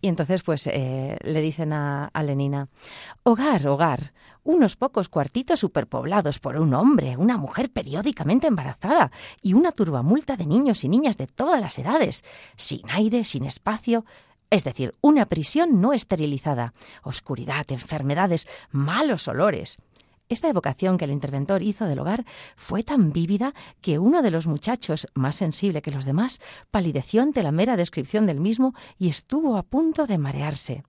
[0.01, 2.69] Y entonces, pues, eh, le dicen a, a Lenina,
[3.23, 4.13] hogar, hogar,
[4.45, 9.11] unos pocos cuartitos superpoblados por un hombre, una mujer periódicamente embarazada
[9.43, 12.25] y una turbamulta de niños y niñas de todas las edades,
[12.57, 14.05] sin aire, sin espacio,
[14.51, 16.73] es decir, una prisión no esterilizada,
[17.03, 19.77] oscuridad, enfermedades, malos olores.
[20.29, 24.47] Esta evocación que el interventor hizo del hogar fue tan vívida que uno de los
[24.47, 29.57] muchachos, más sensible que los demás, palideció ante la mera descripción del mismo y estuvo
[29.57, 30.85] a punto de marearse.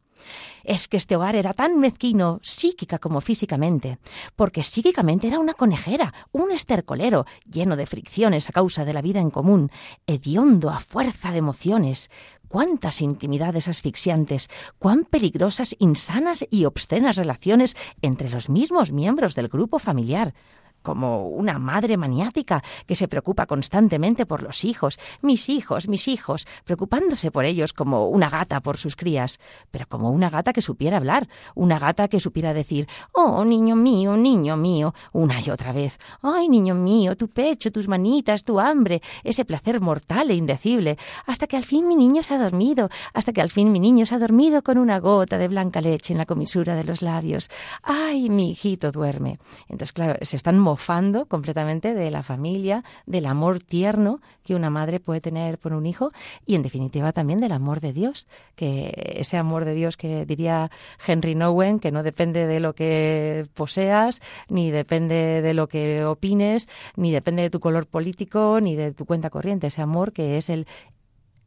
[0.63, 3.99] Es que este hogar era tan mezquino, psíquica como físicamente,
[4.35, 9.19] porque psíquicamente era una conejera, un estercolero, lleno de fricciones a causa de la vida
[9.19, 9.71] en común,
[10.05, 12.09] hediondo a fuerza de emociones,
[12.49, 19.79] cuántas intimidades asfixiantes, cuán peligrosas, insanas y obscenas relaciones entre los mismos miembros del grupo
[19.79, 20.33] familiar.
[20.81, 26.47] Como una madre maniática que se preocupa constantemente por los hijos, mis hijos, mis hijos,
[26.65, 29.39] preocupándose por ellos como una gata por sus crías,
[29.71, 34.17] pero como una gata que supiera hablar, una gata que supiera decir, oh, niño mío,
[34.17, 39.01] niño mío, una y otra vez, ay, niño mío, tu pecho, tus manitas, tu hambre,
[39.23, 43.33] ese placer mortal e indecible, hasta que al fin mi niño se ha dormido, hasta
[43.33, 46.19] que al fin mi niño se ha dormido con una gota de blanca leche en
[46.19, 47.49] la comisura de los labios.
[47.83, 49.39] Ay, mi hijito duerme.
[49.67, 54.99] Entonces, claro, se están mofando completamente de la familia, del amor tierno que una madre
[54.99, 56.11] puede tener por un hijo
[56.45, 60.69] y, en definitiva, también del amor de Dios, que ese amor de Dios que diría
[61.07, 66.69] Henry Nowen, que no depende de lo que poseas, ni depende de lo que opines,
[66.95, 70.51] ni depende de tu color político, ni de tu cuenta corriente, ese amor que es
[70.51, 70.67] el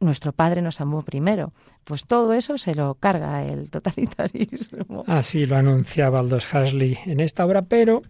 [0.01, 1.53] nuestro padre nos amó primero.
[1.85, 5.05] Pues todo eso se lo carga el totalitarismo.
[5.07, 8.01] Así lo anunciaba Aldous Huxley en esta obra, pero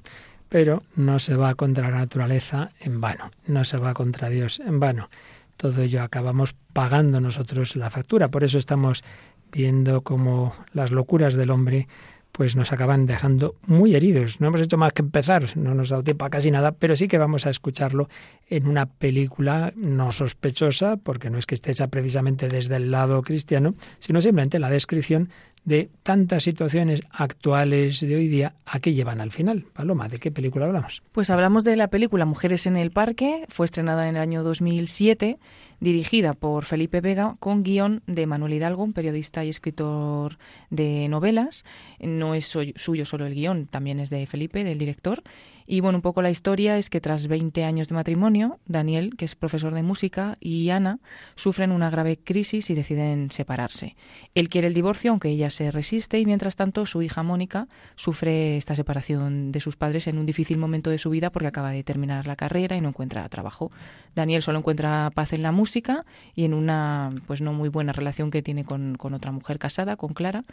[0.54, 4.80] pero no se va contra la naturaleza en vano, no se va contra Dios en
[4.80, 5.10] vano.
[5.58, 8.28] Todo ello acabamos pagando nosotros la factura.
[8.28, 9.04] Por eso estamos
[9.52, 11.88] viendo como las locuras del hombre
[12.32, 14.42] pues nos acaban dejando muy heridos.
[14.42, 16.96] No hemos hecho más que empezar, no nos ha dado tiempo a casi nada, pero
[16.96, 18.08] sí que vamos a escucharlo
[18.48, 23.24] en una película no sospechosa, porque no es que esté hecha precisamente desde el lado
[23.24, 25.30] cristiano, sino simplemente la descripción
[25.66, 29.66] de tantas situaciones actuales de hoy día a qué llevan al final.
[29.74, 31.02] Paloma, ¿de qué película hablamos?
[31.12, 35.40] Pues hablamos de la película Mujeres en el Parque, fue estrenada en el año 2007
[35.84, 40.38] dirigida por Felipe Vega con guion de Manuel Hidalgo, un periodista y escritor
[40.70, 41.66] de novelas.
[42.00, 45.22] No es suyo solo el guion, también es de Felipe, del director.
[45.66, 49.26] Y bueno, un poco la historia es que tras 20 años de matrimonio, Daniel, que
[49.26, 51.00] es profesor de música, y Ana
[51.36, 53.96] sufren una grave crisis y deciden separarse.
[54.36, 58.58] Él quiere el divorcio, aunque ella se resiste, y mientras tanto su hija Mónica sufre
[58.58, 61.84] esta separación de sus padres en un difícil momento de su vida porque acaba de
[61.84, 63.72] terminar la carrera y no encuentra trabajo.
[64.16, 66.06] Daniel solo encuentra paz en la música
[66.36, 69.96] y en una pues no muy buena relación que tiene con, con otra mujer casada,
[69.96, 70.44] con Clara.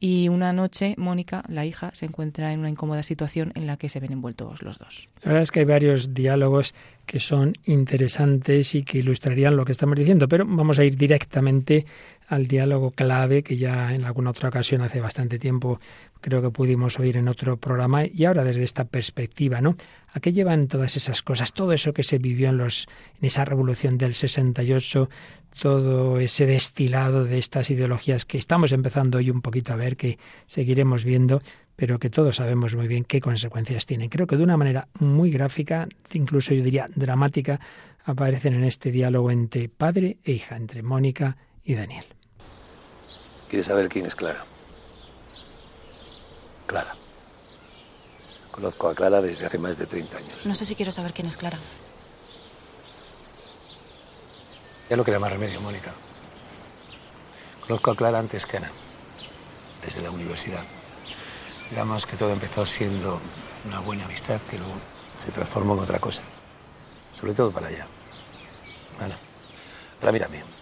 [0.00, 3.88] Y una noche, Mónica, la hija, se encuentra en una incómoda situación en la que
[3.88, 5.08] se ven envueltos los dos.
[5.22, 6.74] La verdad es que hay varios diálogos
[7.06, 11.86] que son interesantes y que ilustrarían lo que estamos diciendo, pero vamos a ir directamente
[12.32, 15.78] al diálogo clave que ya en alguna otra ocasión hace bastante tiempo
[16.22, 19.76] creo que pudimos oír en otro programa y ahora desde esta perspectiva, ¿no?
[20.14, 21.52] ¿A qué llevan todas esas cosas?
[21.52, 22.86] Todo eso que se vivió en los
[23.20, 25.10] en esa revolución del 68,
[25.60, 30.18] todo ese destilado de estas ideologías que estamos empezando hoy un poquito a ver que
[30.46, 31.42] seguiremos viendo,
[31.76, 34.08] pero que todos sabemos muy bien qué consecuencias tienen.
[34.08, 37.60] Creo que de una manera muy gráfica, incluso yo diría dramática,
[38.06, 42.06] aparecen en este diálogo entre padre e hija, entre Mónica y Daniel.
[43.52, 44.46] ¿Quieres saber quién es Clara?
[46.66, 46.94] Clara.
[48.50, 50.46] Conozco a Clara desde hace más de 30 años.
[50.46, 51.58] No sé si quiero saber quién es Clara.
[54.88, 55.92] Ya no queda más remedio, Mónica.
[57.66, 58.70] Conozco a Clara antes que Ana,
[59.84, 60.64] desde la universidad.
[61.68, 63.20] Digamos que todo empezó siendo
[63.66, 64.76] una buena amistad que luego
[65.22, 66.22] se transformó en otra cosa.
[67.12, 67.86] Sobre todo para ella.
[68.98, 69.18] Ana.
[70.00, 70.61] Para mí también.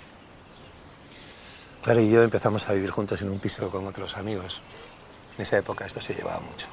[1.82, 4.60] Clara y yo empezamos a vivir juntos en un piso con otros amigos.
[5.36, 6.66] En esa época esto se llevaba mucho.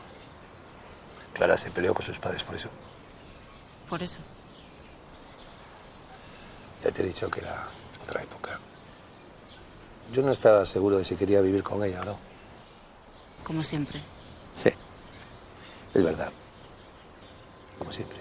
[1.34, 2.70] Clara se peleó con sus padres por eso.
[3.88, 4.20] ¿Por eso?
[6.84, 7.68] Ya te he dicho que era
[8.04, 8.60] otra época.
[10.12, 12.20] Yo no estaba seguro de si quería vivir con ella o no.
[13.44, 14.02] Como siempre.
[14.56, 14.72] Sí,
[15.94, 16.32] es verdad.
[17.78, 18.18] Como siempre.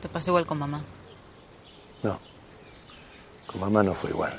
[0.00, 0.82] ¿Te pasó igual con mamá?
[2.02, 2.18] No,
[3.46, 4.32] con mamá no fue igual.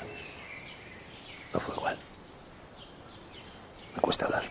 [1.54, 1.96] No fue igual.
[3.94, 4.42] Me cuesta hablar.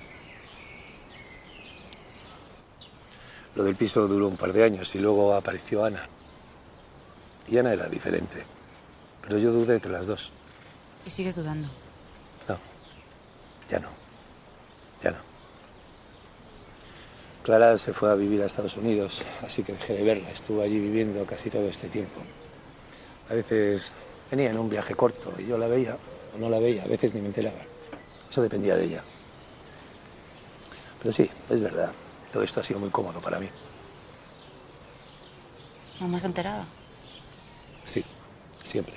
[3.56, 6.08] Lo del piso duró un par de años y luego apareció Ana.
[7.48, 8.46] Y Ana era diferente.
[9.22, 10.32] Pero yo dudé entre las dos.
[11.06, 11.68] ¿Y sigues dudando?
[12.48, 12.58] No,
[13.70, 13.90] ya no.
[15.04, 15.18] Ya no.
[17.44, 20.30] Clara se fue a vivir a Estados Unidos, así que dejé de verla.
[20.32, 22.22] Estuvo allí viviendo casi todo este tiempo.
[23.30, 23.92] A veces
[24.32, 25.98] venía en un viaje corto y yo la veía
[26.38, 27.60] no la veía, a veces ni me enteraba.
[28.30, 29.04] Eso dependía de ella.
[31.00, 31.94] Pero sí, es verdad.
[32.32, 33.50] Todo esto ha sido muy cómodo para mí.
[36.00, 36.66] ¿Mamá se enteraba?
[37.86, 38.04] Sí,
[38.64, 38.96] siempre.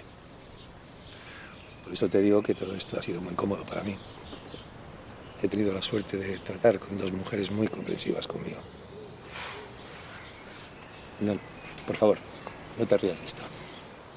[1.85, 3.97] Por eso te digo que todo esto ha sido muy cómodo para mí.
[5.43, 8.59] He tenido la suerte de tratar con dos mujeres muy comprensivas conmigo.
[11.21, 11.37] No,
[11.87, 12.19] por favor,
[12.79, 13.43] no te rías de esto.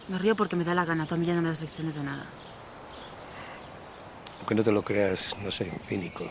[0.08, 1.06] Me río porque me da la gana.
[1.06, 2.26] Tú a mí ya no me das lecciones de nada.
[4.50, 6.26] Aunque no te lo creas, no soy un cínico.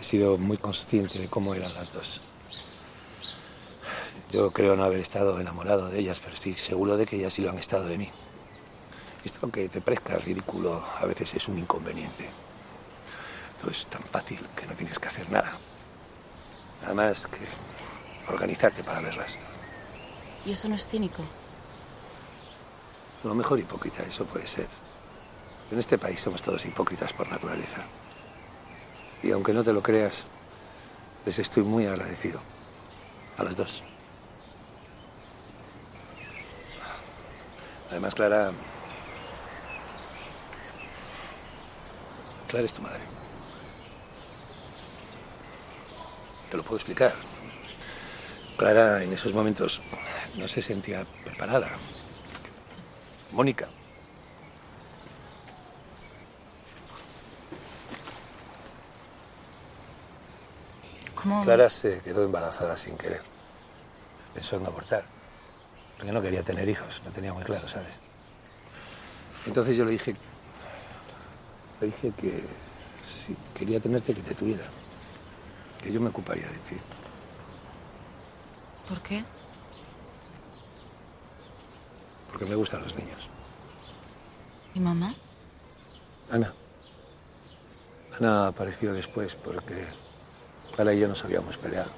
[0.00, 2.22] He sido muy consciente de cómo eran las dos.
[4.32, 7.42] Yo creo no haber estado enamorado de ellas, pero estoy seguro de que ellas sí
[7.42, 8.08] lo han estado de mí.
[9.22, 12.30] Esto, aunque te parezca ridículo, a veces es un inconveniente.
[13.60, 15.58] Todo es tan fácil que no tienes que hacer nada.
[16.80, 17.46] Nada más que
[18.32, 19.36] organizarte para verlas.
[20.46, 21.24] ¿Y eso no es cínico?
[23.22, 24.89] A lo mejor hipócrita, eso puede ser.
[25.70, 27.84] En este país somos todos hipócritas por naturaleza.
[29.22, 30.24] Y aunque no te lo creas,
[31.24, 32.40] les estoy muy agradecido.
[33.36, 33.82] A las dos.
[37.90, 38.52] Además, Clara...
[42.48, 43.00] Clara es tu madre.
[46.50, 47.14] Te lo puedo explicar.
[48.56, 49.80] Clara en esos momentos
[50.36, 51.70] no se sentía preparada.
[53.30, 53.68] Mónica.
[61.22, 61.42] ¿Cómo?
[61.44, 63.22] Clara se quedó embarazada sin querer.
[64.34, 65.04] Pensó en abortar.
[65.96, 67.92] Porque no quería tener hijos, lo tenía muy claro, ¿sabes?
[69.46, 70.16] Entonces yo le dije.
[71.80, 72.44] Le dije que
[73.08, 74.64] si quería tenerte, que te tuviera.
[75.80, 76.76] Que yo me ocuparía de ti.
[78.88, 79.24] ¿Por qué?
[82.30, 83.28] Porque me gustan los niños.
[84.74, 85.14] ¿Mi mamá?
[86.30, 86.54] Ana.
[88.18, 89.86] Ana apareció después porque
[90.74, 91.90] Clara y yo nos habíamos peleado.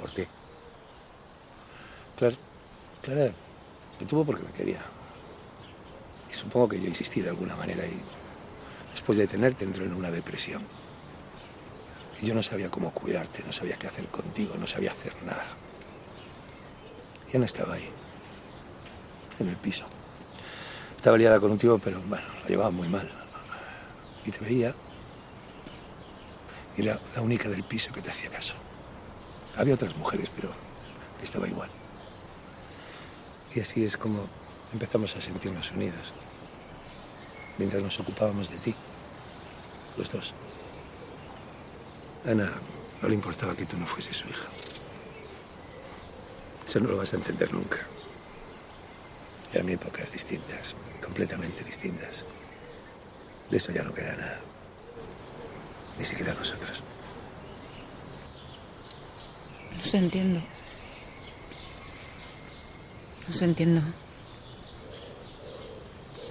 [0.00, 0.24] Por ti.
[2.16, 2.36] Clara,
[3.02, 3.32] Clara
[4.00, 4.80] me tuvo porque me quería.
[6.30, 8.00] Y supongo que yo insistí de alguna manera y
[8.92, 10.62] después de tenerte entró en una depresión.
[12.20, 15.46] Y yo no sabía cómo cuidarte, no sabía qué hacer contigo, no sabía hacer nada.
[17.32, 17.88] Y Ana estaba ahí,
[19.40, 19.84] en el piso.
[20.96, 23.10] Estaba liada con un tío, pero bueno, la llevaba muy mal.
[24.24, 24.74] Y te veía.
[26.76, 28.54] Era la única del piso que te hacía caso.
[29.56, 30.50] Había otras mujeres, pero
[31.22, 31.70] estaba igual.
[33.54, 34.26] Y así es como
[34.72, 36.12] empezamos a sentirnos unidos.
[37.58, 38.74] Mientras nos ocupábamos de ti.
[39.96, 40.34] Los dos.
[42.26, 42.50] Ana
[43.00, 44.48] no le importaba que tú no fueses su hija.
[46.66, 47.78] Eso no lo vas a entender nunca.
[49.52, 52.24] Eran épocas distintas, completamente distintas.
[53.48, 54.40] De eso ya no queda nada.
[55.98, 56.82] Ni siquiera nosotros.
[59.76, 60.40] No se entiendo.
[63.28, 63.82] No se entiendo.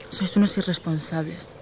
[0.10, 1.54] Sois unos irresponsables.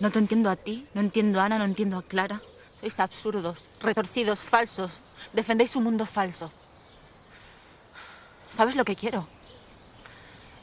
[0.00, 2.40] No te entiendo a ti, no entiendo a Ana, no entiendo a Clara.
[2.80, 4.92] Sois absurdos, retorcidos, falsos.
[5.32, 6.52] Defendéis un mundo falso.
[8.48, 9.26] ¿Sabes lo que quiero?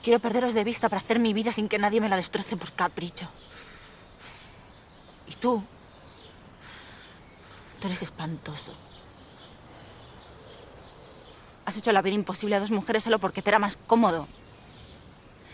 [0.01, 2.71] Quiero perderos de vista para hacer mi vida sin que nadie me la destroce por
[2.73, 3.27] capricho.
[5.27, 5.63] Y tú,
[7.79, 8.73] tú eres espantoso.
[11.65, 14.27] Has hecho la vida imposible a dos mujeres solo porque te era más cómodo.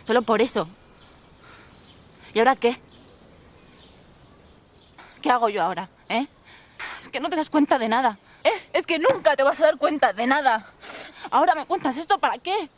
[0.05, 0.67] Solo por eso.
[2.33, 2.77] ¿Y ahora qué?
[5.21, 5.89] ¿Qué hago yo ahora?
[6.09, 6.27] ¿Eh?
[7.01, 8.17] Es que no te das cuenta de nada.
[8.43, 8.69] ¿Eh?
[8.73, 10.65] Es que nunca te vas a dar cuenta de nada.
[11.29, 12.69] Ahora me cuentas esto para qué.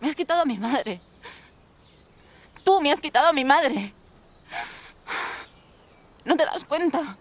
[0.00, 1.00] Me has quitado a mi madre.
[2.68, 3.94] Tú me has quitado a mi madre.
[6.26, 7.16] ¿No te das cuenta?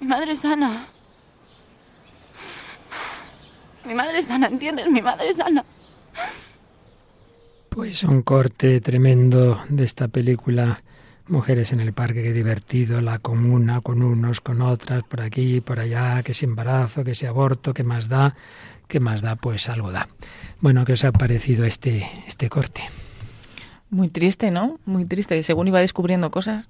[0.00, 0.86] Mi madre es Ana.
[3.84, 4.88] Mi madre es Ana, ¿entiendes?
[4.88, 5.62] Mi madre es Ana.
[7.68, 10.82] Pues un corte tremendo de esta película
[11.26, 15.80] Mujeres en el parque, qué divertido, la comuna con unos, con otras, por aquí, por
[15.80, 18.36] allá, que si embarazo, que si aborto, que más da,
[18.88, 20.08] que más da, pues algo da.
[20.60, 22.82] Bueno, ¿qué os ha parecido este, este corte?
[23.90, 24.78] Muy triste, ¿no?
[24.86, 25.42] Muy triste.
[25.42, 26.68] Según iba descubriendo cosas,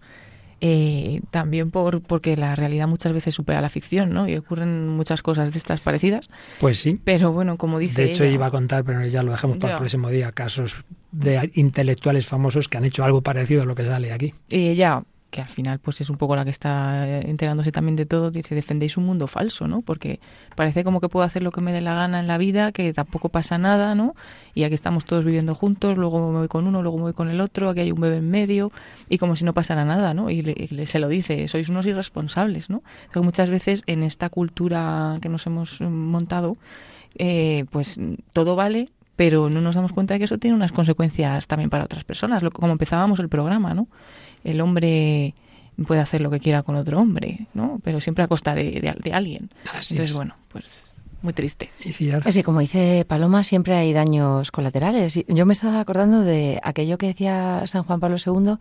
[0.60, 4.28] eh, también por porque la realidad muchas veces supera la ficción, ¿no?
[4.28, 6.28] Y ocurren muchas cosas de estas parecidas.
[6.60, 7.00] Pues sí.
[7.04, 8.02] Pero bueno, como dice.
[8.02, 10.76] De hecho, ella- iba a contar, pero ya lo dejamos para el próximo día, casos
[11.12, 14.34] de intelectuales famosos que han hecho algo parecido a lo que sale aquí.
[14.48, 15.02] Y ella,
[15.34, 18.30] que al final pues es un poco la que está eh, enterándose también de todo,
[18.30, 19.80] dice, defendéis un mundo falso, ¿no?
[19.80, 20.20] Porque
[20.54, 22.92] parece como que puedo hacer lo que me dé la gana en la vida, que
[22.92, 24.14] tampoco pasa nada, ¿no?
[24.54, 27.30] Y aquí estamos todos viviendo juntos, luego me voy con uno, luego me voy con
[27.30, 28.70] el otro, aquí hay un bebé en medio,
[29.08, 30.30] y como si no pasara nada, ¿no?
[30.30, 32.84] Y, le- y le- se lo dice, sois unos irresponsables, ¿no?
[33.16, 36.56] Muchas veces en esta cultura que nos hemos mm, montado,
[37.16, 37.98] eh, pues
[38.32, 41.84] todo vale, pero no nos damos cuenta de que eso tiene unas consecuencias también para
[41.84, 43.88] otras personas, lo, como empezábamos el programa, ¿no?
[44.42, 45.34] El hombre
[45.86, 47.74] puede hacer lo que quiera con otro hombre, ¿no?
[47.82, 49.50] Pero siempre a costa de, de- de alguien.
[49.76, 50.16] Así Entonces, es.
[50.16, 51.70] bueno, pues muy triste.
[52.26, 55.18] Es que, como dice Paloma, siempre hay daños colaterales.
[55.26, 58.56] Yo me estaba acordando de aquello que decía San Juan Pablo II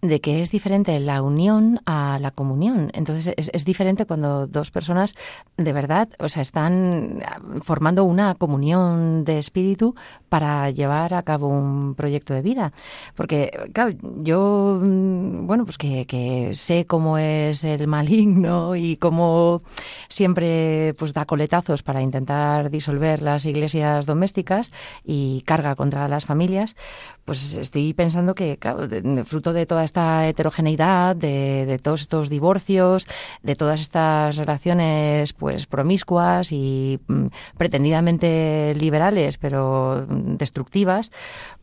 [0.00, 2.90] de que es diferente la unión a la comunión.
[2.94, 5.14] Entonces es, diferente cuando dos personas
[5.56, 7.22] de verdad, o sea, están
[7.62, 9.94] formando una comunión de espíritu
[10.28, 12.72] para llevar a cabo un proyecto de vida.
[13.16, 19.62] Porque, claro, yo, mm, bueno, pues que, que sé cómo es el maligno y cómo
[20.08, 24.72] siempre pues da coletazos para intentar disolver las iglesias domésticas
[25.04, 26.76] y carga contra las familias,
[27.24, 28.88] pues estoy pensando que, claro,
[29.24, 33.06] fruto de toda esta heterogeneidad, de, todos estos divorcios,
[33.42, 37.26] de todas estas relaciones pues promiscuas y mm,
[37.56, 41.10] pretendidamente liberales, pero destructivas,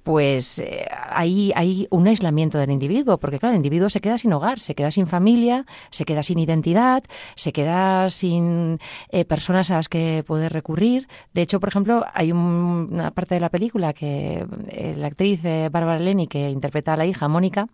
[0.05, 4.59] pues eh, hay, un aislamiento del individuo, porque claro, el individuo se queda sin hogar,
[4.59, 7.03] se queda sin familia, se queda sin identidad,
[7.35, 11.07] se queda sin eh, personas a las que poder recurrir.
[11.33, 15.97] De hecho, por ejemplo, hay una parte de la película que eh, la actriz Bárbara
[15.97, 17.67] Leni, que interpreta a la hija Mónica,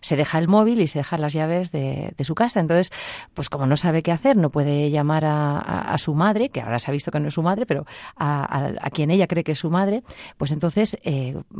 [0.00, 2.60] se deja el móvil y se deja las llaves de, su casa.
[2.60, 2.90] Entonces,
[3.34, 6.90] pues como no sabe qué hacer, no puede llamar a, su madre, que ahora se
[6.90, 7.84] ha visto que no es su madre, pero
[8.16, 10.02] a, quien ella cree que es su madre,
[10.36, 10.96] pues entonces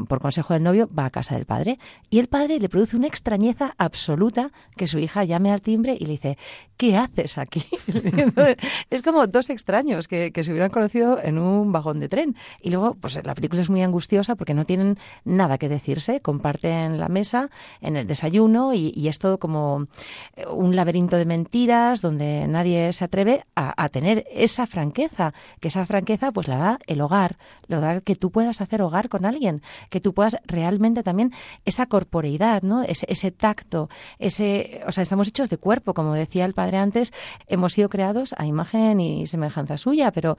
[0.09, 1.79] por consejo del novio, va a casa del padre.
[2.11, 6.07] Y el padre le produce una extrañeza absoluta que su hija llame al timbre y
[6.07, 6.39] le dice,
[6.77, 7.65] ¿qué haces aquí?
[8.91, 12.37] es como dos extraños que, se hubieran conocido en un vagón de tren.
[12.61, 16.99] Y luego, pues la película es muy angustiosa porque no tienen nada que decirse, comparten
[16.99, 19.87] la mesa en el desayuno y, es todo como
[20.51, 25.87] un laberinto de mentiras donde nadie se atreve a, a tener esa franqueza, que esa
[25.87, 29.63] franqueza pues la da el hogar, lo da que tú puedas hacer hogar con alguien,
[29.91, 31.33] que tú puedas realmente también
[31.65, 32.83] esa corporeidad, ¿no?
[32.83, 37.13] Ese, ese tacto, ese, o sea, estamos hechos de cuerpo, como decía el padre antes,
[37.49, 40.37] hemos sido creados a imagen y semejanza suya, pero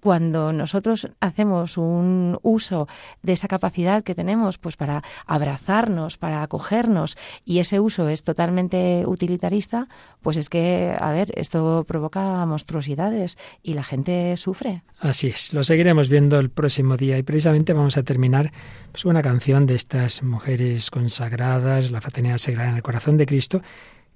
[0.00, 2.88] cuando nosotros hacemos un uso
[3.22, 9.04] de esa capacidad que tenemos pues para abrazarnos, para acogernos y ese uso es totalmente
[9.06, 9.88] utilitarista,
[10.22, 14.82] pues es que, a ver, esto provoca monstruosidades y la gente sufre.
[15.00, 18.52] Así es, lo seguiremos viendo el próximo día y precisamente vamos a terminar
[18.92, 23.62] pues, una canción de estas mujeres consagradas, la fraternidad sagrada en el corazón de Cristo,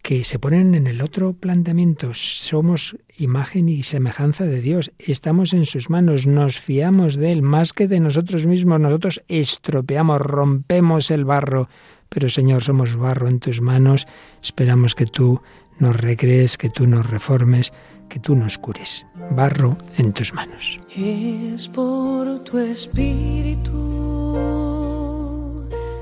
[0.02, 2.14] que se ponen en el otro planteamiento.
[2.14, 7.72] Somos imagen y semejanza de Dios, estamos en sus manos, nos fiamos de Él más
[7.72, 11.68] que de nosotros mismos, nosotros estropeamos, rompemos el barro,
[12.08, 14.06] pero Señor, somos barro en tus manos,
[14.42, 15.42] esperamos que tú
[15.78, 17.72] nos recrees, que tú nos reformes,
[18.08, 19.06] que tú nos cures.
[19.30, 20.80] Barro en tus manos.
[20.96, 23.70] Es por tu espíritu,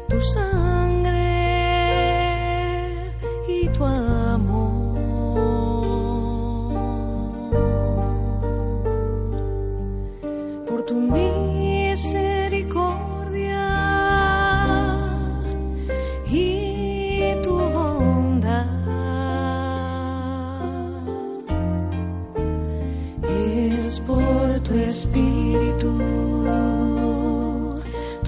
[0.09, 0.20] tu tu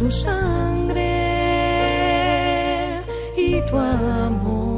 [0.01, 1.05] tu sangre
[3.37, 4.69] y tu amor.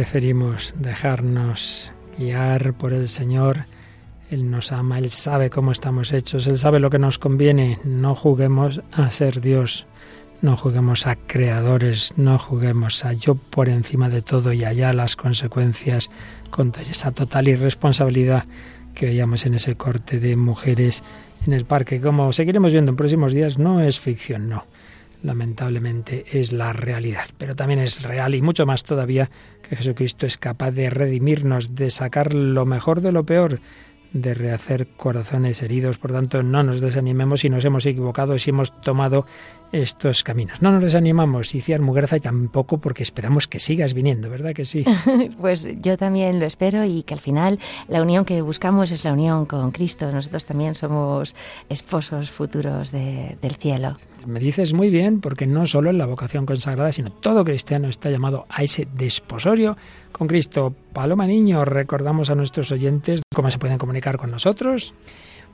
[0.00, 3.66] Preferimos dejarnos guiar por el Señor.
[4.30, 7.78] Él nos ama, Él sabe cómo estamos hechos, Él sabe lo que nos conviene.
[7.84, 9.84] No juguemos a ser Dios.
[10.40, 15.16] no juguemos a creadores, no juguemos a yo por encima de todo y allá las
[15.16, 16.10] consecuencias
[16.48, 18.46] con esa total irresponsabilidad
[18.94, 21.02] que veíamos en ese corte de mujeres
[21.46, 22.00] en el parque.
[22.00, 24.64] Como seguiremos viendo en próximos días, no es ficción, no.
[25.22, 29.30] Lamentablemente es la realidad, pero también es real y mucho más todavía
[29.68, 33.60] que Jesucristo es capaz de redimirnos, de sacar lo mejor de lo peor
[34.12, 35.98] de rehacer corazones heridos.
[35.98, 39.26] Por tanto, no nos desanimemos si nos hemos equivocado, si hemos tomado
[39.72, 40.62] estos caminos.
[40.62, 44.84] No nos desanimamos, Iciar Muguerza, y tampoco porque esperamos que sigas viniendo, ¿verdad que sí?
[45.40, 47.58] pues yo también lo espero y que al final
[47.88, 50.10] la unión que buscamos es la unión con Cristo.
[50.10, 51.34] Nosotros también somos
[51.68, 53.96] esposos futuros del cielo.
[54.26, 58.10] Me dices muy bien, porque no solo en la vocación consagrada, sino todo cristiano está
[58.10, 59.76] llamado a ese desposorio
[60.12, 60.74] con Cristo.
[60.92, 64.94] Paloma Niño, recordamos a nuestros oyentes cómo se pueden comunicar con nosotros.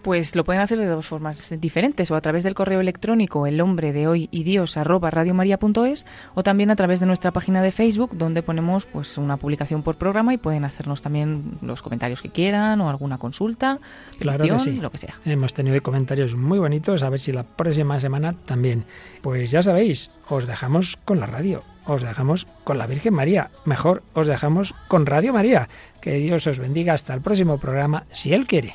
[0.07, 3.61] Pues lo pueden hacer de dos formas diferentes, o a través del correo electrónico el
[3.61, 7.73] hombre de hoy y dios arroba radiomaria.es, o también a través de nuestra página de
[7.73, 12.31] Facebook, donde ponemos pues una publicación por programa y pueden hacernos también los comentarios que
[12.31, 13.81] quieran o alguna consulta,
[14.21, 15.17] claro lo que sea.
[15.25, 18.85] Hemos tenido comentarios muy bonitos, a ver si la próxima semana también.
[19.23, 23.51] Pues ya sabéis, os dejamos con la radio os dejamos con la Virgen María.
[23.65, 25.69] Mejor os dejamos con Radio María.
[26.01, 28.75] Que Dios os bendiga hasta el próximo programa, si Él quiere.